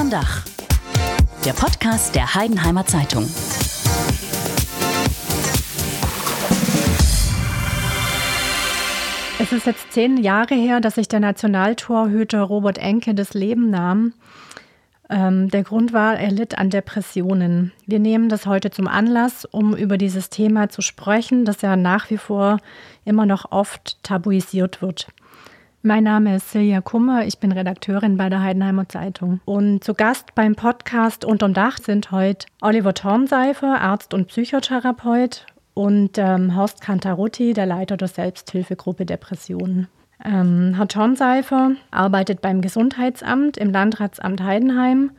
Unterm 0.00 0.22
Dach. 0.22 0.44
Der 1.44 1.52
Podcast 1.52 2.14
der 2.14 2.34
Heidenheimer 2.34 2.86
Zeitung. 2.86 3.24
Es 9.38 9.52
ist 9.52 9.66
jetzt 9.66 9.92
zehn 9.92 10.16
Jahre 10.16 10.54
her, 10.54 10.80
dass 10.80 10.94
sich 10.94 11.06
der 11.06 11.20
Nationaltorhüter 11.20 12.40
Robert 12.40 12.78
Enke 12.78 13.14
das 13.14 13.34
Leben 13.34 13.68
nahm. 13.68 14.14
Ähm, 15.10 15.50
der 15.50 15.64
Grund 15.64 15.92
war, 15.92 16.18
er 16.18 16.30
litt 16.30 16.56
an 16.56 16.70
Depressionen. 16.70 17.72
Wir 17.84 17.98
nehmen 17.98 18.30
das 18.30 18.46
heute 18.46 18.70
zum 18.70 18.88
Anlass, 18.88 19.44
um 19.44 19.76
über 19.76 19.98
dieses 19.98 20.30
Thema 20.30 20.70
zu 20.70 20.80
sprechen, 20.80 21.44
das 21.44 21.60
ja 21.60 21.76
nach 21.76 22.08
wie 22.08 22.16
vor 22.16 22.56
immer 23.04 23.26
noch 23.26 23.52
oft 23.52 24.02
tabuisiert 24.02 24.80
wird. 24.80 25.08
Mein 25.82 26.04
Name 26.04 26.36
ist 26.36 26.52
Silja 26.52 26.82
Kummer, 26.82 27.26
ich 27.26 27.38
bin 27.38 27.52
Redakteurin 27.52 28.18
bei 28.18 28.28
der 28.28 28.42
Heidenheimer 28.42 28.86
Zeitung. 28.88 29.40
Und 29.46 29.82
zu 29.82 29.94
Gast 29.94 30.34
beim 30.34 30.54
Podcast 30.54 31.24
Unterm 31.24 31.54
Dach 31.54 31.78
sind 31.78 32.10
heute 32.10 32.48
Oliver 32.60 32.92
Tornseifer, 32.92 33.80
Arzt 33.80 34.12
und 34.12 34.28
Psychotherapeut, 34.28 35.46
und 35.72 36.18
ähm, 36.18 36.54
Horst 36.54 36.82
Cantarutti, 36.82 37.54
der 37.54 37.64
Leiter 37.64 37.96
der 37.96 38.08
Selbsthilfegruppe 38.08 39.06
Depressionen. 39.06 39.88
Ähm, 40.22 40.74
Herr 40.76 40.88
Tornseifer 40.88 41.70
arbeitet 41.90 42.42
beim 42.42 42.60
Gesundheitsamt 42.60 43.56
im 43.56 43.70
Landratsamt 43.70 44.42
Heidenheim 44.42 45.12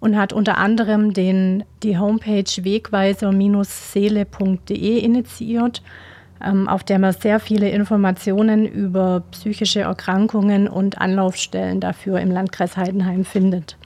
und 0.00 0.16
hat 0.16 0.32
unter 0.32 0.58
anderem 0.58 1.12
den, 1.12 1.62
die 1.84 1.98
Homepage 1.98 2.64
wegweiser-seele.de 2.64 4.98
initiiert, 4.98 5.82
auf 6.40 6.84
der 6.84 6.98
man 6.98 7.12
sehr 7.12 7.38
viele 7.38 7.68
Informationen 7.68 8.66
über 8.66 9.22
psychische 9.30 9.80
Erkrankungen 9.80 10.68
und 10.68 10.98
Anlaufstellen 10.98 11.80
dafür 11.80 12.18
im 12.20 12.30
Landkreis 12.30 12.76
Heidenheim 12.76 13.24
findet. 13.24 13.76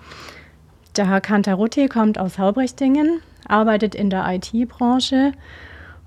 Der 0.97 1.09
Herr 1.09 1.21
Cantarutti 1.21 1.89
kommt 1.89 2.19
aus 2.19 2.39
Haubrichtingen, 2.39 3.21
arbeitet 3.49 3.97
in 3.97 4.11
der 4.11 4.25
IT-Branche 4.29 5.33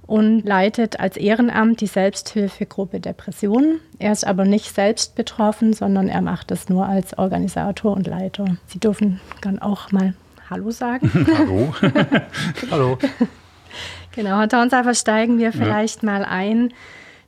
und 0.08 0.44
leitet 0.46 1.02
als 1.02 1.18
Ehrenamt 1.18 1.82
die 1.82 1.88
Selbsthilfegruppe 1.88 3.02
Depression. 3.02 3.82
Er 4.00 4.14
ist 4.14 4.26
aber 4.26 4.46
nicht 4.46 4.74
selbst 4.74 5.16
betroffen, 5.16 5.74
sondern 5.74 6.08
er 6.08 6.22
macht 6.22 6.50
es 6.52 6.70
nur 6.70 6.88
als 6.88 7.18
Organisator 7.18 7.94
und 7.94 8.08
Leiter. 8.08 8.56
Sie 8.68 8.80
dürfen 8.80 9.20
dann 9.42 9.60
auch 9.60 9.92
mal 9.92 10.14
Hallo 10.50 10.72
sagen. 10.72 11.12
Hallo. 11.38 11.76
Hallo. 12.72 12.98
Genau, 14.18 14.40
Herr 14.40 14.50
Taunseifer, 14.50 14.96
steigen 14.96 15.38
wir 15.38 15.54
vielleicht 15.54 16.02
ja. 16.02 16.10
mal 16.10 16.26
ein. 16.26 16.74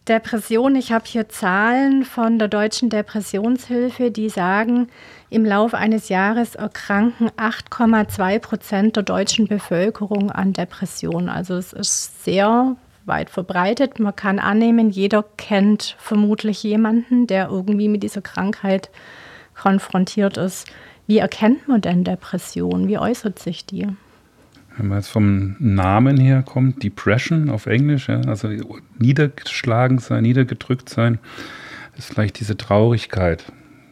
Depression, 0.08 0.76
ich 0.76 0.92
habe 0.92 1.06
hier 1.06 1.30
Zahlen 1.30 2.04
von 2.04 2.40
der 2.40 2.48
Deutschen 2.48 2.90
Depressionshilfe, 2.90 4.09
die 4.09 4.28
sagen, 4.30 4.88
im 5.30 5.46
Laufe 5.46 5.78
eines 5.78 6.09
Jahres 6.09 6.56
erkranken 6.56 7.30
8,2 7.38 8.40
Prozent 8.40 8.96
der 8.96 9.04
deutschen 9.04 9.48
Bevölkerung 9.48 10.31
an 10.31 10.54
Depressionen. 10.54 11.30
Also 11.30 11.58
es 11.58 11.73
ist 11.73 12.23
sehr 12.23 12.76
weit 13.06 13.30
verbreitet. 13.30 14.00
Man 14.00 14.16
kann 14.16 14.40
annehmen, 14.40 14.90
jeder 14.90 15.24
kennt 15.38 15.96
vermutlich 16.00 16.64
jemanden, 16.64 17.28
der 17.28 17.50
irgendwie 17.50 17.88
mit 17.88 18.02
dieser 18.02 18.22
Krankheit 18.22 18.90
konfrontiert 19.53 20.38
ist. 20.38 20.66
Wie 21.06 21.20
erkennt 21.20 21.68
man 21.68 21.81
denn 21.81 22.03
Depression? 22.03 22.88
Wie 22.88 22.98
äußert 22.98 23.38
sich 23.38 23.68
die? 23.68 23.90
Wenn 24.80 24.88
man 24.88 24.99
jetzt 24.99 25.09
vom 25.09 25.58
Namen 25.59 26.16
her 26.17 26.41
kommt, 26.41 26.81
Depression 26.83 27.49
auf 27.49 27.66
Englisch, 27.66 28.08
ja, 28.08 28.22
also 28.22 28.49
niedergeschlagen 28.97 29.97
sein, 29.97 30.23
niedergedrückt 30.23 30.88
sein, 30.88 31.19
ist 31.97 32.13
vielleicht 32.13 32.39
diese 32.39 32.55
Traurigkeit, 32.55 33.44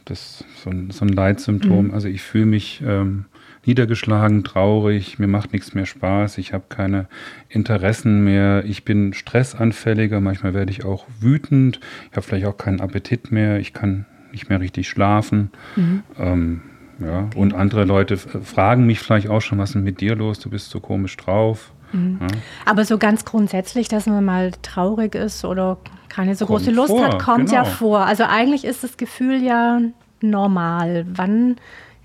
das 0.06 0.46
so 0.64 0.70
ein, 0.70 0.90
so 0.92 1.04
ein 1.04 1.10
Leitsymptom. 1.10 1.88
Mhm. 1.88 1.94
Also 1.94 2.08
ich 2.08 2.22
fühle 2.22 2.46
mich 2.46 2.82
ähm, 2.88 3.26
niedergeschlagen, 3.66 4.46
traurig, 4.46 5.20
mir 5.20 5.28
macht 5.28 5.52
nichts 5.52 5.74
mehr 5.74 5.86
Spaß, 5.86 6.38
ich 6.38 6.54
habe 6.54 6.64
keine 6.70 7.08
Interessen 7.50 8.24
mehr, 8.24 8.64
ich 8.66 8.86
bin 8.86 9.14
stressanfälliger, 9.14 10.22
manchmal 10.22 10.54
werde 10.54 10.72
ich 10.72 10.86
auch 10.86 11.06
wütend, 11.20 11.82
ich 12.12 12.16
habe 12.16 12.26
vielleicht 12.26 12.46
auch 12.46 12.58
keinen 12.58 12.80
Appetit 12.80 13.30
mehr, 13.34 13.60
ich 13.60 13.74
kann 13.74 14.06
nicht 14.32 14.48
mehr 14.48 14.62
richtig 14.62 14.88
schlafen. 14.88 15.52
Mhm. 15.76 16.04
Ähm, 16.18 16.62
ja, 17.00 17.24
okay. 17.24 17.38
und 17.38 17.54
andere 17.54 17.86
Leute 17.86 18.18
fragen 18.18 18.86
mich 18.86 19.00
vielleicht 19.00 19.30
auch 19.30 19.42
schon, 19.42 19.58
was 19.58 19.70
ist 19.70 19.74
denn 19.76 19.84
mit 19.84 20.02
dir 20.02 20.16
los? 20.16 20.40
Du 20.40 20.50
bist 20.50 20.70
so 20.70 20.80
komisch 20.80 21.16
drauf. 21.18 21.72
Mhm. 21.92 22.20
Ja. 22.22 22.28
Aber 22.66 22.86
so 22.86 22.98
ganz 22.98 23.26
grundsätzlich, 23.26 23.88
dass 23.88 24.06
man 24.06 24.24
mal 24.26 24.52
traurig 24.62 25.16
ist 25.16 25.46
oder 25.46 25.78
keine 26.10 26.36
so 26.36 26.46
kommt 26.46 26.60
große 26.60 26.72
Lust 26.72 26.90
vor, 26.90 27.06
hat, 27.06 27.20
kommt 27.20 27.50
genau. 27.50 27.64
ja 27.64 27.66
vor. 27.66 28.06
Also 28.06 28.24
eigentlich 28.24 28.66
ist 28.66 28.84
das 28.84 28.98
Gefühl 28.98 29.44
ja 29.44 29.80
normal. 30.22 31.06
Wann 31.10 31.58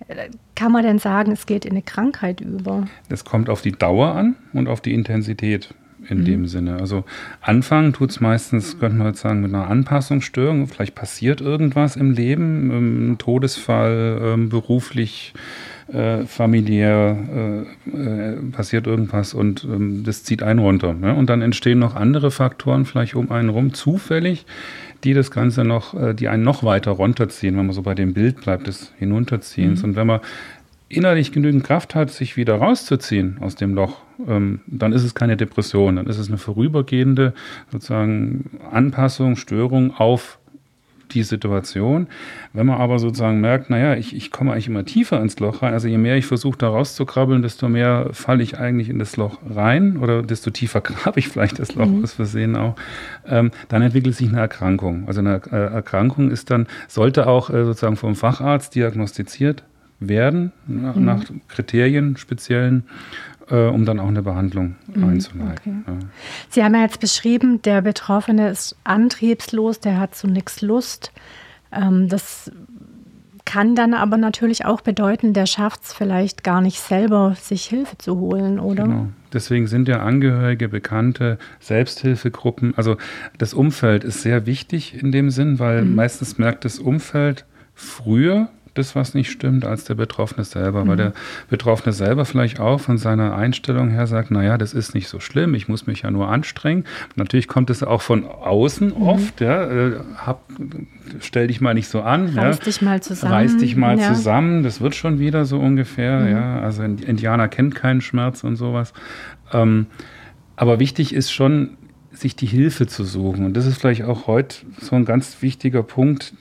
äh, 0.08 0.28
kann 0.54 0.72
man 0.72 0.82
denn 0.84 0.98
sagen, 0.98 1.32
es 1.32 1.46
geht 1.46 1.64
in 1.64 1.72
eine 1.72 1.82
Krankheit 1.82 2.40
über? 2.40 2.86
Das 3.08 3.24
kommt 3.24 3.48
auf 3.48 3.62
die 3.62 3.72
Dauer 3.72 4.14
an 4.14 4.36
und 4.52 4.68
auf 4.68 4.80
die 4.80 4.94
Intensität 4.94 5.74
in 6.08 6.20
mhm. 6.20 6.24
dem 6.24 6.46
Sinne. 6.46 6.76
Also 6.76 7.04
anfangen 7.40 7.92
tut 7.92 8.10
es 8.10 8.20
meistens, 8.20 8.78
könnte 8.78 8.96
man 8.98 9.08
jetzt 9.08 9.20
sagen, 9.20 9.40
mit 9.40 9.54
einer 9.54 9.68
Anpassungsstörung. 9.68 10.66
Vielleicht 10.66 10.94
passiert 10.94 11.40
irgendwas 11.40 11.96
im 11.96 12.12
Leben, 12.12 12.70
ähm, 12.70 13.16
Todesfall, 13.18 14.20
ähm, 14.22 14.48
beruflich, 14.48 15.34
äh, 15.92 16.24
familiär 16.24 17.66
äh, 17.94 17.96
äh, 17.96 18.36
passiert 18.50 18.86
irgendwas 18.86 19.34
und 19.34 19.64
ähm, 19.64 20.04
das 20.04 20.24
zieht 20.24 20.42
einen 20.42 20.60
runter. 20.60 20.94
Ne? 20.94 21.14
Und 21.14 21.28
dann 21.28 21.42
entstehen 21.42 21.80
noch 21.80 21.96
andere 21.96 22.30
Faktoren 22.30 22.86
vielleicht 22.86 23.14
um 23.14 23.30
einen 23.30 23.50
rum, 23.50 23.74
zufällig, 23.74 24.46
die 25.04 25.12
das 25.12 25.30
Ganze 25.30 25.64
noch, 25.64 26.14
die 26.14 26.28
einen 26.28 26.44
noch 26.44 26.62
weiter 26.62 26.92
runterziehen, 26.92 27.56
wenn 27.58 27.66
man 27.66 27.74
so 27.74 27.82
bei 27.82 27.94
dem 27.94 28.14
Bild 28.14 28.40
bleibt, 28.40 28.68
des 28.68 28.92
Hinunterziehens. 29.00 29.82
Mhm. 29.82 29.90
Und 29.90 29.96
wenn 29.96 30.06
man 30.06 30.20
innerlich 30.92 31.32
genügend 31.32 31.64
Kraft 31.64 31.94
hat, 31.94 32.10
sich 32.10 32.36
wieder 32.36 32.56
rauszuziehen 32.56 33.38
aus 33.40 33.54
dem 33.54 33.74
Loch, 33.74 34.02
ähm, 34.28 34.60
dann 34.66 34.92
ist 34.92 35.04
es 35.04 35.14
keine 35.14 35.36
Depression, 35.36 35.96
dann 35.96 36.06
ist 36.06 36.18
es 36.18 36.28
eine 36.28 36.38
vorübergehende 36.38 37.34
sozusagen 37.70 38.50
Anpassung, 38.70 39.36
Störung 39.36 39.94
auf 39.94 40.38
die 41.14 41.22
Situation. 41.22 42.06
Wenn 42.52 42.66
man 42.66 42.80
aber 42.80 42.98
sozusagen 42.98 43.40
merkt, 43.40 43.70
naja, 43.70 43.96
ich, 43.96 44.14
ich 44.14 44.30
komme 44.30 44.52
eigentlich 44.52 44.68
immer 44.68 44.84
tiefer 44.84 45.20
ins 45.20 45.38
Loch 45.40 45.62
rein, 45.62 45.72
also 45.72 45.88
je 45.88 45.98
mehr 45.98 46.16
ich 46.16 46.26
versuche 46.26 46.58
da 46.58 46.68
rauszukrabbeln, 46.68 47.42
desto 47.42 47.68
mehr 47.68 48.08
falle 48.12 48.42
ich 48.42 48.58
eigentlich 48.58 48.88
in 48.88 48.98
das 48.98 49.16
Loch 49.16 49.38
rein 49.48 49.98
oder 49.98 50.22
desto 50.22 50.50
tiefer 50.50 50.80
grabe 50.82 51.20
ich 51.20 51.28
vielleicht 51.28 51.58
das 51.58 51.74
Loch, 51.74 51.86
mhm. 51.86 52.02
was 52.02 52.18
wir 52.18 52.26
sehen 52.26 52.56
auch, 52.56 52.76
ähm, 53.26 53.50
dann 53.68 53.82
entwickelt 53.82 54.14
sich 54.14 54.28
eine 54.28 54.40
Erkrankung. 54.40 55.04
Also 55.06 55.20
eine 55.20 55.40
äh, 55.50 55.56
Erkrankung 55.56 56.30
ist 56.30 56.50
dann, 56.50 56.66
sollte 56.88 57.26
auch 57.26 57.50
äh, 57.50 57.64
sozusagen 57.64 57.96
vom 57.96 58.14
Facharzt 58.14 58.74
diagnostiziert 58.74 59.64
werden, 60.08 60.52
nach, 60.66 60.96
mhm. 60.96 61.04
nach 61.04 61.24
Kriterien 61.48 62.16
speziellen, 62.16 62.84
äh, 63.50 63.66
um 63.66 63.84
dann 63.84 64.00
auch 64.00 64.08
eine 64.08 64.22
Behandlung 64.22 64.76
mhm. 64.86 65.04
einzuleiten. 65.04 65.84
Okay. 65.86 65.98
Ja. 66.00 66.06
Sie 66.48 66.64
haben 66.64 66.74
ja 66.74 66.82
jetzt 66.82 67.00
beschrieben, 67.00 67.62
der 67.62 67.82
Betroffene 67.82 68.48
ist 68.48 68.76
antriebslos, 68.84 69.80
der 69.80 69.98
hat 69.98 70.14
zu 70.14 70.26
nichts 70.26 70.62
Lust. 70.62 71.12
Ähm, 71.72 72.08
das 72.08 72.50
kann 73.44 73.74
dann 73.74 73.92
aber 73.92 74.16
natürlich 74.16 74.64
auch 74.64 74.80
bedeuten, 74.80 75.32
der 75.32 75.46
schafft 75.46 75.84
es 75.84 75.92
vielleicht 75.92 76.44
gar 76.44 76.60
nicht 76.60 76.80
selber, 76.80 77.34
sich 77.38 77.64
Hilfe 77.64 77.98
zu 77.98 78.18
holen, 78.18 78.58
oder? 78.58 78.84
Genau. 78.84 79.08
Deswegen 79.32 79.66
sind 79.66 79.88
ja 79.88 80.00
Angehörige, 80.00 80.68
Bekannte, 80.68 81.38
Selbsthilfegruppen, 81.60 82.74
also 82.76 82.96
das 83.38 83.52
Umfeld 83.52 84.04
ist 84.04 84.22
sehr 84.22 84.46
wichtig 84.46 84.94
in 84.94 85.10
dem 85.10 85.30
Sinn, 85.30 85.58
weil 85.58 85.82
mhm. 85.82 85.94
meistens 85.94 86.38
merkt 86.38 86.64
das 86.64 86.78
Umfeld 86.78 87.44
früher, 87.74 88.48
das, 88.74 88.96
was 88.96 89.14
nicht 89.14 89.30
stimmt, 89.30 89.64
als 89.64 89.84
der 89.84 89.94
Betroffene 89.94 90.44
selber. 90.44 90.84
Mhm. 90.84 90.88
Weil 90.88 90.96
der 90.96 91.12
Betroffene 91.50 91.92
selber 91.92 92.24
vielleicht 92.24 92.60
auch 92.60 92.80
von 92.80 92.98
seiner 92.98 93.34
Einstellung 93.34 93.90
her 93.90 94.06
sagt, 94.06 94.30
naja, 94.30 94.58
das 94.58 94.74
ist 94.74 94.94
nicht 94.94 95.08
so 95.08 95.20
schlimm, 95.20 95.54
ich 95.54 95.68
muss 95.68 95.86
mich 95.86 96.02
ja 96.02 96.10
nur 96.10 96.28
anstrengen. 96.28 96.84
natürlich 97.16 97.48
kommt 97.48 97.70
es 97.70 97.82
auch 97.82 98.02
von 98.02 98.24
außen 98.24 98.88
mhm. 98.88 99.02
oft, 99.02 99.40
ja, 99.40 99.64
äh, 99.64 99.92
hab, 100.16 100.44
stell 101.20 101.48
dich 101.48 101.60
mal 101.60 101.74
nicht 101.74 101.88
so 101.88 102.02
an. 102.02 102.26
Reiß 102.26 102.58
ja. 102.58 102.64
dich 102.64 102.82
mal 102.82 103.02
zusammen. 103.02 103.32
Reiß 103.34 103.56
dich 103.58 103.76
mal 103.76 103.98
ja. 103.98 104.14
zusammen, 104.14 104.62
das 104.62 104.80
wird 104.80 104.94
schon 104.94 105.18
wieder 105.18 105.44
so 105.44 105.58
ungefähr, 105.58 106.20
mhm. 106.20 106.30
ja. 106.30 106.60
Also 106.60 106.82
Indianer 106.82 107.48
kennt 107.48 107.74
keinen 107.74 108.00
Schmerz 108.00 108.44
und 108.44 108.56
sowas. 108.56 108.92
Ähm, 109.52 109.86
aber 110.56 110.78
wichtig 110.78 111.14
ist 111.14 111.32
schon, 111.32 111.76
sich 112.12 112.36
die 112.36 112.46
Hilfe 112.46 112.86
zu 112.86 113.04
suchen. 113.04 113.44
Und 113.44 113.56
das 113.56 113.66
ist 113.66 113.78
vielleicht 113.78 114.04
auch 114.04 114.26
heute 114.26 114.56
so 114.80 114.96
ein 114.96 115.04
ganz 115.04 115.40
wichtiger 115.40 115.82
Punkt 115.82 116.34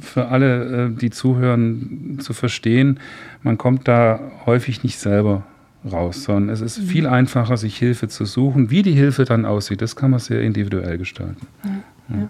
für 0.00 0.28
alle, 0.28 0.86
äh, 0.86 0.90
die 0.90 1.10
zuhören, 1.10 2.18
zu 2.20 2.32
verstehen. 2.32 3.00
Man 3.42 3.58
kommt 3.58 3.86
da 3.86 4.20
häufig 4.46 4.82
nicht 4.82 4.98
selber 4.98 5.44
raus, 5.90 6.24
sondern 6.24 6.48
es 6.48 6.60
ist 6.60 6.78
mhm. 6.78 6.86
viel 6.86 7.06
einfacher, 7.06 7.56
sich 7.56 7.76
Hilfe 7.76 8.08
zu 8.08 8.24
suchen. 8.24 8.70
Wie 8.70 8.82
die 8.82 8.92
Hilfe 8.92 9.24
dann 9.24 9.44
aussieht, 9.44 9.82
das 9.82 9.94
kann 9.96 10.10
man 10.10 10.20
sehr 10.20 10.40
individuell 10.40 10.98
gestalten. 10.98 11.46
Ja, 11.64 12.16
ja. 12.16 12.28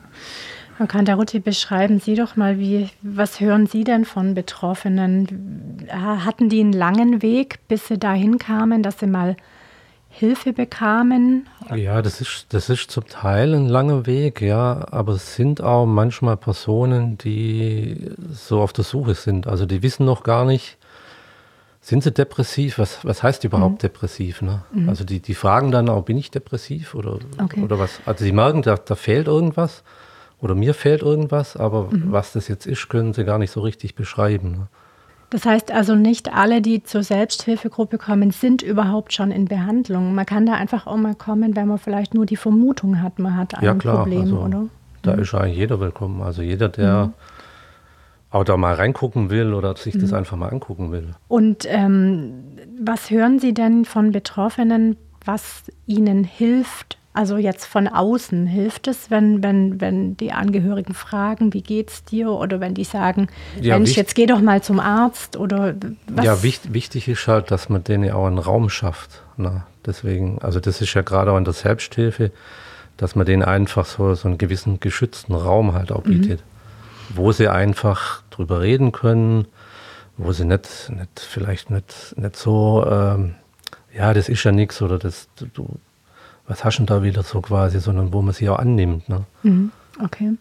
Herr 0.79 0.87
Kantarutti, 0.87 1.39
beschreiben 1.39 2.01
Sie 2.01 2.17
doch 2.17 2.37
mal, 2.37 2.59
wie, 2.59 2.91
was 3.01 3.41
hören 3.41 3.67
Sie 3.67 3.83
denn 3.83 4.05
von 4.05 4.35
Betroffenen? 4.35 5.87
Hatten 5.89 6.51
die 6.51 6.61
einen 6.61 6.75
langen 6.75 7.23
Weg, 7.23 7.61
bis 7.67 7.89
sie 7.89 7.97
dahin 7.97 8.37
kamen, 8.37 8.83
dass 8.83 9.01
sie 9.01 9.07
mal 9.07 9.37
Hilfe 10.19 10.55
bekamen? 10.55 11.47
Ja, 11.75 12.01
das 12.01 12.23
ist, 12.23 12.47
das 12.49 12.71
ist 12.71 12.91
zum 12.91 13.07
Teil 13.07 13.55
ein 13.55 13.67
langer 13.67 14.07
Weg, 14.07 14.41
ja, 14.41 14.87
aber 14.91 15.13
es 15.13 15.35
sind 15.35 15.61
auch 15.61 15.85
manchmal 15.85 16.39
Personen, 16.39 17.19
die 17.19 18.13
so 18.33 18.63
auf 18.63 18.73
der 18.73 18.85
Suche 18.85 19.15
sind. 19.15 19.47
Also 19.47 19.67
die 19.67 19.83
wissen 19.83 20.07
noch 20.07 20.23
gar 20.23 20.47
nicht, 20.47 20.79
sind 21.83 22.03
sie 22.03 22.13
depressiv? 22.13 22.79
Was, 22.79 23.05
was 23.05 23.23
heißt 23.23 23.45
überhaupt 23.45 23.75
mhm. 23.75 23.79
depressiv? 23.79 24.41
Ne? 24.41 24.63
Mhm. 24.73 24.89
Also 24.89 25.05
die, 25.05 25.21
die 25.21 25.35
fragen 25.35 25.71
dann 25.71 25.91
auch, 25.91 26.03
bin 26.03 26.17
ich 26.17 26.31
depressiv 26.31 26.95
oder, 26.95 27.19
okay. 27.39 27.61
oder 27.61 27.79
was? 27.79 28.01
Also 28.07 28.25
sie 28.25 28.33
merken, 28.33 28.63
da, 28.63 28.77
da 28.77 28.95
fehlt 28.95 29.27
irgendwas 29.27 29.85
oder 30.41 30.55
mir 30.55 30.73
fehlt 30.73 31.03
irgendwas, 31.03 31.59
aber 31.59 31.91
mhm. 31.91 32.11
was 32.11 32.33
das 32.33 32.49
jetzt 32.49 32.67
ist, 32.67 32.89
können 32.89 33.13
sie 33.13 33.27
gar 33.27 33.39
nicht 33.39 33.51
so 33.51 33.61
richtig 33.61 33.95
beschreiben. 33.95 34.53
Ne? 34.53 34.69
Das 35.31 35.45
heißt 35.45 35.73
also, 35.73 35.95
nicht 35.97 36.33
alle, 36.33 36.63
die 36.63 36.85
zur 36.85 37.03
Selbsthilfegruppe 37.03 37.99
kommen, 37.99 38.31
sind 38.31 38.63
überhaupt 38.63 39.13
schon 39.13 39.33
in 39.33 39.47
Behandlung. 39.47 40.15
Man 40.15 40.25
kann 40.25 40.47
da 40.47 40.55
einfach 40.55 40.87
auch 40.87 40.97
mal 40.97 41.17
kommen, 41.17 41.57
wenn 41.57 41.67
man 41.67 41.79
vielleicht 41.79 42.15
nur 42.15 42.27
die 42.27 42.37
Vermutung 42.37 43.03
hat, 43.03 43.19
man 43.19 43.37
hat 43.37 43.57
ein 43.57 43.65
ja, 43.65 43.75
klar, 43.75 43.99
Problem, 43.99 44.21
also, 44.23 44.39
oder? 44.39 44.67
Da 45.03 45.17
mhm. 45.17 45.23
ist 45.23 45.35
eigentlich 45.35 45.57
jeder 45.57 45.81
willkommen. 45.81 46.23
Also 46.23 46.43
jeder, 46.43 46.69
der 46.69 47.07
mhm. 47.07 47.13
auch 48.31 48.45
da 48.45 48.57
mal 48.57 48.75
reingucken 48.75 49.31
will 49.31 49.53
oder 49.53 49.75
sich 49.77 49.95
mhm. 49.95 50.01
das 50.01 50.13
einfach 50.13 50.37
mal 50.37 50.49
angucken 50.49 50.93
will. 50.93 51.15
Und 51.27 51.67
ähm, 51.69 52.33
was 52.81 53.11
hören 53.11 53.41
Sie 53.41 53.53
denn 53.53 53.85
von 53.85 54.13
Betroffenen, 54.13 54.97
was 55.25 55.65
ihnen 55.87 56.23
hilft, 56.23 56.99
also 57.17 57.39
jetzt 57.39 57.65
von 57.65 57.89
außen 57.89 58.47
hilft 58.47 58.89
es, 58.89 59.11
wenn, 59.11 59.43
wenn, 59.43 59.81
wenn 59.81 60.17
die 60.19 60.33
Angehörigen 60.33 60.93
fragen, 60.93 61.55
wie 61.55 61.63
geht's 61.63 62.05
dir? 62.05 62.31
Oder 62.31 62.61
wenn 62.61 62.75
die 62.75 62.85
sagen, 62.85 63.29
ja, 63.59 63.79
Mensch, 63.79 63.97
jetzt 63.97 64.15
geh 64.15 64.27
doch 64.27 64.41
mal 64.41 64.63
zum 64.63 64.81
Arzt 64.81 65.39
oder 65.39 65.75
was? 66.09 66.25
Ja, 66.27 66.43
wichtig, 66.43 66.75
wichtig 66.75 67.09
ist 67.09 67.27
halt, 67.27 67.51
dass 67.51 67.71
man 67.71 67.83
denen 67.83 68.11
auch 68.11 68.27
einen 68.27 68.39
Raum 68.39 68.69
schafft. 68.69 69.23
Ne? 69.39 69.63
Deswegen, 69.87 70.39
also 70.43 70.61
das 70.61 70.83
ist 70.83 70.93
ja 70.93 71.01
gerade 71.01 71.33
auch 71.33 71.39
in 71.39 71.45
der 71.45 71.55
Selbsthilfe, 71.55 72.33
dass 72.99 73.15
man 73.15 73.25
denen 73.25 73.43
einfach 73.43 73.87
so, 73.87 74.15
so 74.15 74.29
einen 74.29 74.37
gewissen 74.37 74.79
geschützten 74.81 75.35
Raum 75.35 75.73
halt 75.73 75.93
auch 75.93 76.03
bietet, 76.03 76.41
mhm. 76.41 77.17
wo 77.17 77.33
sie 77.33 77.49
einfach 77.49 78.23
drüber 78.29 78.61
reden 78.61 78.93
können, 78.93 79.47
wo 80.19 80.33
sie 80.33 80.45
nicht, 80.45 80.91
nicht 80.91 81.21
vielleicht 81.21 81.71
nicht, 81.71 82.15
nicht 82.19 82.37
so, 82.37 82.87
ähm, 82.87 83.37
ja, 83.95 84.13
das 84.13 84.29
ist 84.29 84.45
ja 84.45 84.53
nichts 84.53 84.83
oder 84.83 84.99
das, 84.99 85.29
du, 85.55 85.79
was 86.49 86.65
hast 86.65 86.79
du 86.79 86.85
da 86.85 87.03
wieder 87.03 87.23
so 87.23 87.41
quasi, 87.41 87.81
sondern 87.81 88.13
wo 88.13 88.23
man 88.23 88.35
sie 88.35 88.49
auch 88.49 88.59
annimmt. 88.59 89.09
Ne? 89.09 89.25
Mhm. 89.43 89.73
Okay. 90.03 90.35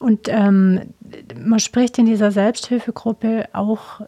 Und 0.00 0.28
ähm, 0.28 0.92
man 1.38 1.60
spricht 1.60 1.98
in 1.98 2.06
dieser 2.06 2.30
Selbsthilfegruppe 2.30 3.46
auch, 3.52 4.00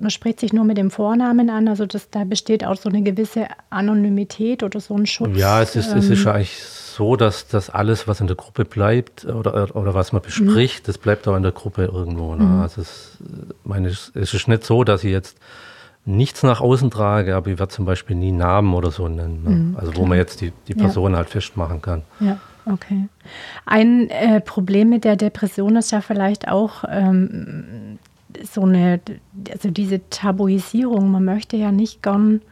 man 0.00 0.10
spricht 0.10 0.40
sich 0.40 0.52
nur 0.52 0.64
mit 0.64 0.78
dem 0.78 0.90
Vornamen 0.90 1.50
an, 1.50 1.68
also 1.68 1.86
das, 1.86 2.08
da 2.08 2.24
besteht 2.24 2.64
auch 2.64 2.76
so 2.76 2.88
eine 2.88 3.02
gewisse 3.02 3.48
Anonymität 3.68 4.62
oder 4.62 4.80
so 4.80 4.94
ein 4.94 5.06
Schutz. 5.06 5.36
Ja, 5.36 5.60
es 5.60 5.76
ist, 5.76 5.92
ähm, 5.92 5.98
es 5.98 6.08
ist 6.08 6.22
ähm, 6.22 6.28
eigentlich 6.28 6.62
so, 6.62 7.16
dass 7.16 7.48
das 7.48 7.68
alles, 7.68 8.06
was 8.06 8.20
in 8.20 8.26
der 8.26 8.36
Gruppe 8.36 8.64
bleibt 8.64 9.24
oder, 9.24 9.76
oder 9.76 9.92
was 9.92 10.12
man 10.12 10.22
bespricht, 10.22 10.84
mhm. 10.84 10.86
das 10.86 10.98
bleibt 10.98 11.26
auch 11.28 11.36
in 11.36 11.42
der 11.42 11.52
Gruppe 11.52 11.90
irgendwo. 11.92 12.34
Ne? 12.36 12.44
Mhm. 12.44 12.60
Also 12.60 12.80
es, 12.80 13.18
meine, 13.64 13.88
es 13.88 14.12
ist 14.14 14.48
nicht 14.48 14.64
so, 14.64 14.84
dass 14.84 15.04
ich 15.04 15.10
jetzt 15.10 15.36
nichts 16.06 16.42
nach 16.42 16.60
außen 16.60 16.90
trage, 16.90 17.34
aber 17.34 17.50
ich 17.50 17.58
werde 17.58 17.72
zum 17.72 17.84
Beispiel 17.84 18.16
nie 18.16 18.32
Namen 18.32 18.74
oder 18.74 18.90
so 18.90 19.08
nennen. 19.08 19.42
Ne? 19.42 19.50
Mhm, 19.50 19.76
also 19.78 19.96
wo 19.96 20.04
man 20.04 20.18
jetzt 20.18 20.40
die, 20.40 20.52
die 20.68 20.74
Person 20.74 21.12
ja. 21.12 21.18
halt 21.18 21.30
festmachen 21.30 21.80
kann. 21.80 22.02
Ja, 22.20 22.38
okay. 22.66 23.08
Ein 23.64 24.10
äh, 24.10 24.40
Problem 24.40 24.90
mit 24.90 25.04
der 25.04 25.16
Depression 25.16 25.76
ist 25.76 25.92
ja 25.92 26.00
vielleicht 26.02 26.48
auch 26.48 26.84
ähm, 26.88 27.98
so 28.42 28.62
eine, 28.62 29.00
also 29.50 29.70
diese 29.70 30.08
Tabuisierung. 30.10 31.10
Man 31.10 31.24
möchte 31.24 31.56
ja 31.56 31.72
nicht 31.72 32.02
gern, 32.02 32.42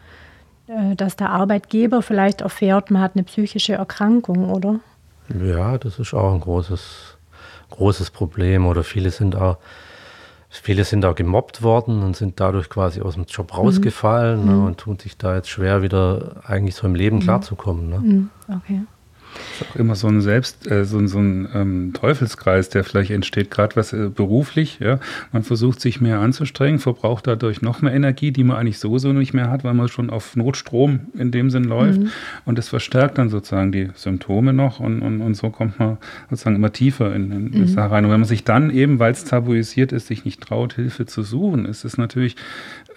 äh, 0.69 0.97
dass 0.97 1.17
der 1.17 1.31
Arbeitgeber 1.31 2.01
vielleicht 2.01 2.41
erfährt, 2.41 2.91
man 2.91 3.03
hat 3.03 3.13
eine 3.17 3.25
psychische 3.25 3.75
Erkrankung, 3.75 4.51
oder? 4.51 4.81
Ja, 5.41 5.77
das 5.79 5.99
ist 5.99 6.15
auch 6.15 6.33
ein 6.33 6.41
großes, 6.41 7.17
großes 7.71 8.11
Problem. 8.11 8.67
Oder 8.67 8.83
viele 8.83 9.11
sind 9.11 9.37
auch 9.37 9.59
Viele 10.55 10.85
sind 10.85 11.03
auch 11.07 11.15
gemobbt 11.15 11.63
worden 11.63 12.03
und 12.03 12.15
sind 12.15 12.39
dadurch 12.39 12.69
quasi 12.69 13.01
aus 13.01 13.15
dem 13.15 13.25
Job 13.25 13.57
rausgefallen 13.57 14.45
ne, 14.45 14.53
mhm. 14.53 14.59
ne, 14.59 14.67
und 14.67 14.79
tun 14.79 14.99
sich 14.99 15.17
da 15.17 15.35
jetzt 15.35 15.49
schwer, 15.49 15.81
wieder 15.81 16.43
eigentlich 16.45 16.75
so 16.75 16.87
im 16.87 16.95
Leben 16.95 17.17
mhm. 17.17 17.21
klarzukommen. 17.21 17.89
Ne? 17.89 17.99
Mhm. 17.99 18.31
Okay. 18.49 18.83
Das 19.33 19.69
ist 19.69 19.73
auch 19.73 19.77
immer 19.77 19.95
so 19.95 20.09
ein 20.09 20.21
Selbst, 20.21 20.71
äh, 20.71 20.85
so, 20.85 21.05
so 21.07 21.19
ein 21.19 21.49
ähm, 21.55 21.93
Teufelskreis, 21.93 22.69
der 22.69 22.85
vielleicht 22.85 23.11
entsteht, 23.11 23.51
gerade 23.51 23.77
was 23.77 23.93
äh, 23.93 24.09
beruflich. 24.09 24.79
Ja? 24.81 24.99
Man 25.33 25.43
versucht 25.43 25.81
sich 25.81 26.01
mehr 26.01 26.21
anzustrengen, 26.21 26.79
verbraucht 26.79 27.27
dadurch 27.27 27.63
noch 27.63 27.83
mehr 27.83 27.93
Energie, 27.93 28.31
die 28.31 28.45
man 28.45 28.57
eigentlich 28.57 28.79
sowieso 28.79 29.13
nicht 29.13 29.35
mehr 29.35 29.51
hat, 29.51 29.65
weil 29.65 29.75
man 29.75 29.89
schon 29.89 30.11
auf 30.11 30.37
Notstrom 30.37 31.01
in 31.15 31.31
dem 31.31 31.51
Sinn 31.51 31.65
läuft. 31.65 32.01
Mhm. 32.01 32.11
Und 32.45 32.59
das 32.59 32.69
verstärkt 32.69 33.19
dann 33.19 33.29
sozusagen 33.29 33.73
die 33.73 33.91
Symptome 33.95 34.53
noch 34.53 34.81
und, 34.81 35.03
und, 35.03 35.21
und 35.21 35.35
so 35.35 35.51
kommt 35.51 35.79
man 35.79 35.99
sozusagen 36.31 36.57
immer 36.57 36.73
tiefer 36.73 37.15
in, 37.15 37.33
in 37.33 37.61
mhm. 37.61 37.67
Sache 37.69 37.91
rein. 37.91 38.05
Und 38.05 38.11
wenn 38.11 38.21
man 38.21 38.29
sich 38.29 38.45
dann 38.45 38.71
eben, 38.71 38.99
weil 38.99 39.13
es 39.13 39.25
tabuisiert 39.25 39.93
ist, 39.93 40.07
sich 40.07 40.25
nicht 40.25 40.41
traut, 40.41 40.75
Hilfe 40.75 41.07
zu 41.07 41.23
suchen, 41.23 41.65
ist 41.67 41.85
es 41.85 41.99
natürlich 41.99 42.37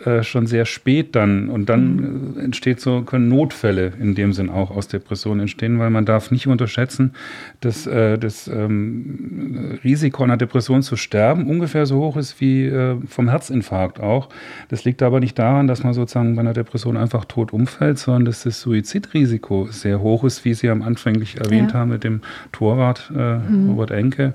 äh, 0.03 0.23
schon 0.23 0.47
sehr 0.47 0.65
spät 0.65 1.15
dann 1.15 1.49
und 1.49 1.69
dann 1.69 2.33
mhm. 2.33 2.39
entsteht 2.39 2.81
so, 2.81 3.01
können 3.03 3.29
Notfälle 3.29 3.93
in 3.99 4.15
dem 4.15 4.33
Sinn 4.33 4.49
auch 4.49 4.71
aus 4.71 4.87
Depressionen 4.87 5.41
entstehen, 5.41 5.79
weil 5.79 5.89
man 5.89 6.05
darf 6.05 6.31
nicht 6.31 6.47
unterschätzen, 6.47 7.13
dass 7.61 7.87
äh, 7.87 8.17
das 8.17 8.47
ähm, 8.47 9.79
Risiko 9.83 10.23
einer 10.23 10.37
Depression 10.37 10.81
zu 10.81 10.95
sterben 10.95 11.47
ungefähr 11.47 11.85
so 11.85 11.99
hoch 11.99 12.17
ist 12.17 12.41
wie 12.41 12.65
äh, 12.65 12.97
vom 13.07 13.29
Herzinfarkt 13.29 13.99
auch. 13.99 14.29
Das 14.69 14.83
liegt 14.83 15.01
aber 15.01 15.19
nicht 15.19 15.39
daran, 15.39 15.67
dass 15.67 15.83
man 15.83 15.93
sozusagen 15.93 16.35
bei 16.35 16.41
einer 16.41 16.53
Depression 16.53 16.97
einfach 16.97 17.25
tot 17.25 17.53
umfällt, 17.53 17.97
sondern 17.97 18.25
dass 18.25 18.43
das 18.43 18.61
Suizidrisiko 18.61 19.67
sehr 19.71 20.01
hoch 20.01 20.23
ist, 20.23 20.45
wie 20.45 20.53
Sie 20.53 20.69
am 20.69 20.81
anfänglich 20.81 21.37
erwähnt 21.37 21.71
ja. 21.71 21.79
haben 21.79 21.91
mit 21.91 22.03
dem 22.03 22.21
Torwart 22.51 23.11
äh, 23.15 23.37
mhm. 23.37 23.69
Robert 23.69 23.91
Enke. 23.91 24.33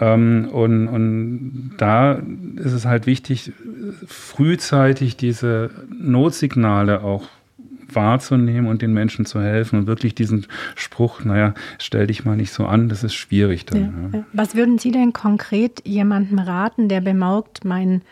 Ähm, 0.00 0.48
und, 0.52 0.88
und 0.88 1.72
da 1.76 2.20
ist 2.56 2.72
es 2.72 2.86
halt 2.86 3.06
wichtig, 3.06 3.52
frühzeitig 4.06 5.16
diese 5.16 5.70
Notsignale 5.90 7.02
auch 7.02 7.28
wahrzunehmen 7.94 8.70
und 8.70 8.82
den 8.82 8.92
Menschen 8.92 9.26
zu 9.26 9.40
helfen 9.40 9.78
und 9.78 9.86
wirklich 9.86 10.14
diesen 10.14 10.46
Spruch, 10.76 11.24
naja, 11.24 11.54
stell 11.78 12.06
dich 12.06 12.24
mal 12.24 12.36
nicht 12.36 12.52
so 12.52 12.64
an, 12.64 12.88
das 12.88 13.04
ist 13.04 13.14
schwierig 13.14 13.66
dann. 13.66 14.10
Ja, 14.12 14.18
ja. 14.18 14.24
Was 14.32 14.54
würden 14.54 14.78
Sie 14.78 14.92
denn 14.92 15.12
konkret 15.12 15.82
jemandem 15.86 16.38
raten, 16.38 16.88
der 16.88 17.00
bemerkt, 17.00 17.64
mein 17.64 18.02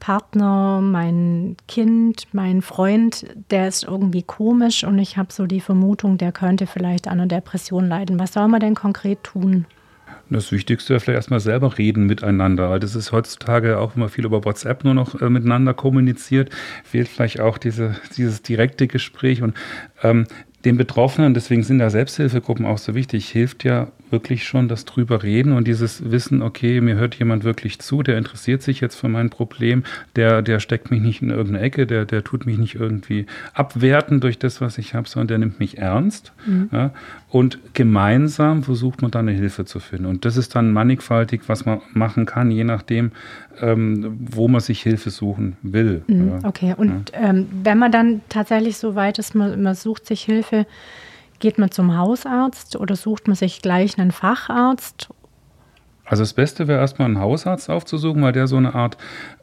Partner, 0.00 0.80
mein 0.80 1.56
Kind, 1.66 2.28
mein 2.32 2.62
Freund, 2.62 3.26
der 3.50 3.68
ist 3.68 3.84
irgendwie 3.84 4.22
komisch 4.22 4.84
und 4.84 4.98
ich 4.98 5.16
habe 5.16 5.32
so 5.32 5.46
die 5.46 5.60
Vermutung, 5.60 6.18
der 6.18 6.32
könnte 6.32 6.66
vielleicht 6.66 7.08
an 7.08 7.14
einer 7.14 7.26
Depression 7.26 7.88
leiden. 7.88 8.18
Was 8.18 8.32
soll 8.32 8.48
man 8.48 8.60
denn 8.60 8.74
konkret 8.74 9.22
tun? 9.24 9.66
Das 10.30 10.52
Wichtigste 10.52 10.94
ist 10.94 11.04
vielleicht 11.04 11.16
erstmal 11.16 11.40
selber 11.40 11.78
reden 11.78 12.04
miteinander, 12.04 12.68
weil 12.68 12.80
das 12.80 12.94
ist 12.94 13.12
heutzutage 13.12 13.78
auch 13.78 13.96
immer 13.96 14.08
viel 14.08 14.26
über 14.26 14.44
WhatsApp 14.44 14.84
nur 14.84 14.94
noch 14.94 15.20
äh, 15.20 15.30
miteinander 15.30 15.72
kommuniziert. 15.72 16.50
Fehlt 16.84 17.08
vielleicht 17.08 17.40
auch 17.40 17.56
diese, 17.56 17.96
dieses 18.16 18.42
direkte 18.42 18.88
Gespräch 18.88 19.42
und 19.42 19.56
ähm, 20.02 20.26
den 20.64 20.76
Betroffenen, 20.76 21.34
deswegen 21.34 21.62
sind 21.62 21.78
da 21.78 21.88
Selbsthilfegruppen 21.88 22.66
auch 22.66 22.78
so 22.78 22.94
wichtig, 22.94 23.28
hilft 23.28 23.64
ja 23.64 23.88
wirklich 24.10 24.44
schon 24.44 24.68
das 24.68 24.84
drüber 24.84 25.22
reden 25.22 25.52
und 25.52 25.66
dieses 25.66 26.10
Wissen, 26.10 26.42
okay, 26.42 26.80
mir 26.80 26.96
hört 26.96 27.14
jemand 27.16 27.44
wirklich 27.44 27.78
zu, 27.78 28.02
der 28.02 28.18
interessiert 28.18 28.62
sich 28.62 28.80
jetzt 28.80 28.96
für 28.96 29.08
mein 29.08 29.30
Problem, 29.30 29.84
der, 30.16 30.42
der 30.42 30.60
steckt 30.60 30.90
mich 30.90 31.00
nicht 31.00 31.22
in 31.22 31.30
irgendeine 31.30 31.60
Ecke, 31.64 31.86
der, 31.86 32.04
der 32.04 32.24
tut 32.24 32.46
mich 32.46 32.58
nicht 32.58 32.74
irgendwie 32.74 33.26
abwerten 33.54 34.20
durch 34.20 34.38
das, 34.38 34.60
was 34.60 34.78
ich 34.78 34.94
habe, 34.94 35.08
sondern 35.08 35.28
der 35.28 35.38
nimmt 35.38 35.60
mich 35.60 35.78
ernst. 35.78 36.32
Mhm. 36.46 36.68
Ja, 36.72 36.92
und 37.30 37.58
gemeinsam 37.74 38.62
versucht 38.62 39.02
man 39.02 39.10
dann 39.10 39.28
eine 39.28 39.36
Hilfe 39.36 39.64
zu 39.64 39.80
finden. 39.80 40.06
Und 40.06 40.24
das 40.24 40.36
ist 40.36 40.54
dann 40.54 40.72
mannigfaltig, 40.72 41.42
was 41.46 41.66
man 41.66 41.80
machen 41.92 42.24
kann, 42.24 42.50
je 42.50 42.64
nachdem, 42.64 43.12
ähm, 43.60 44.16
wo 44.18 44.48
man 44.48 44.60
sich 44.60 44.82
Hilfe 44.82 45.10
suchen 45.10 45.56
will. 45.62 46.02
Mhm, 46.06 46.40
okay, 46.44 46.74
und 46.76 47.12
ja. 47.12 47.30
ähm, 47.30 47.48
wenn 47.62 47.78
man 47.78 47.92
dann 47.92 48.22
tatsächlich 48.28 48.78
so 48.78 48.94
weit 48.94 49.18
ist, 49.18 49.34
man, 49.34 49.62
man 49.62 49.74
sucht 49.74 50.06
sich 50.06 50.22
Hilfe, 50.22 50.66
Geht 51.38 51.58
man 51.58 51.70
zum 51.70 51.96
Hausarzt 51.96 52.76
oder 52.76 52.96
sucht 52.96 53.28
man 53.28 53.36
sich 53.36 53.62
gleich 53.62 53.98
einen 53.98 54.12
Facharzt 54.12 55.08
also 56.08 56.22
das 56.22 56.32
Beste 56.32 56.68
wäre 56.68 56.80
erstmal 56.80 57.06
einen 57.06 57.20
Hausarzt 57.20 57.70
aufzusuchen, 57.70 58.22
weil 58.22 58.32
der 58.32 58.46
so 58.46 58.56
eine 58.56 58.74
Art 58.74 58.96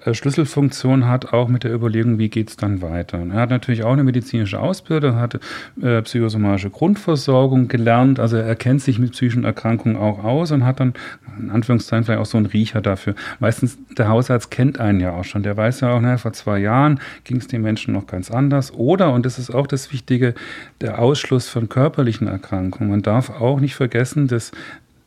äh, 0.04 0.14
Schlüsselfunktion 0.14 1.08
hat, 1.08 1.34
auch 1.34 1.48
mit 1.48 1.64
der 1.64 1.74
Überlegung, 1.74 2.18
wie 2.18 2.30
geht 2.30 2.50
es 2.50 2.58
dann 2.58 2.82
weiter. 2.82 3.20
Und 3.20 3.32
er 3.32 3.42
hat 3.42 3.50
natürlich 3.50 3.84
auch 3.84 3.94
eine 3.94 4.04
medizinische 4.04 4.60
Ausbildung, 4.60 5.16
hat 5.16 5.40
äh, 5.82 6.02
psychosomatische 6.02 6.70
Grundversorgung 6.70 7.68
gelernt, 7.68 8.20
also 8.20 8.38
er 8.38 8.56
kennt 8.56 8.82
sich 8.82 9.00
mit 9.00 9.12
psychischen 9.12 9.44
Erkrankungen 9.44 9.98
auch 9.98 10.24
aus 10.24 10.52
und 10.52 10.66
hat 10.66 10.80
dann 10.80 10.94
in 11.40 11.50
Anführungszeichen 11.50 12.06
vielleicht 12.06 12.22
auch 12.22 12.26
so 12.26 12.38
einen 12.38 12.48
Riecher 12.48 12.82
dafür. 12.82 13.16
Meistens 13.40 13.78
der 13.98 14.08
Hausarzt 14.08 14.52
kennt 14.52 14.80
einen 14.80 15.00
ja 15.00 15.14
auch 15.14 15.24
schon, 15.24 15.44
der 15.44 15.58
weiß 15.58 15.82
ja 15.82 15.92
auch, 15.92 16.02
naja, 16.02 16.18
vor 16.18 16.34
zwei 16.34 16.60
Jahren 16.60 17.00
ging 17.24 17.38
es 17.38 17.48
den 17.48 17.62
Menschen 17.62 17.94
noch 17.94 18.08
ganz 18.08 18.32
anders. 18.32 18.74
Oder, 18.74 19.14
und 19.14 19.26
das 19.26 19.40
ist 19.40 19.54
auch 19.54 19.68
das 19.68 19.92
Wichtige, 19.92 20.34
der 20.82 21.00
Ausschluss 21.00 21.50
von 21.50 21.70
körperlichen 21.70 22.28
Erkrankungen. 22.28 22.90
Man 22.90 23.02
darf 23.02 23.30
auch 23.30 23.60
nicht 23.60 23.76
vergessen, 23.76 24.28
dass 24.28 24.52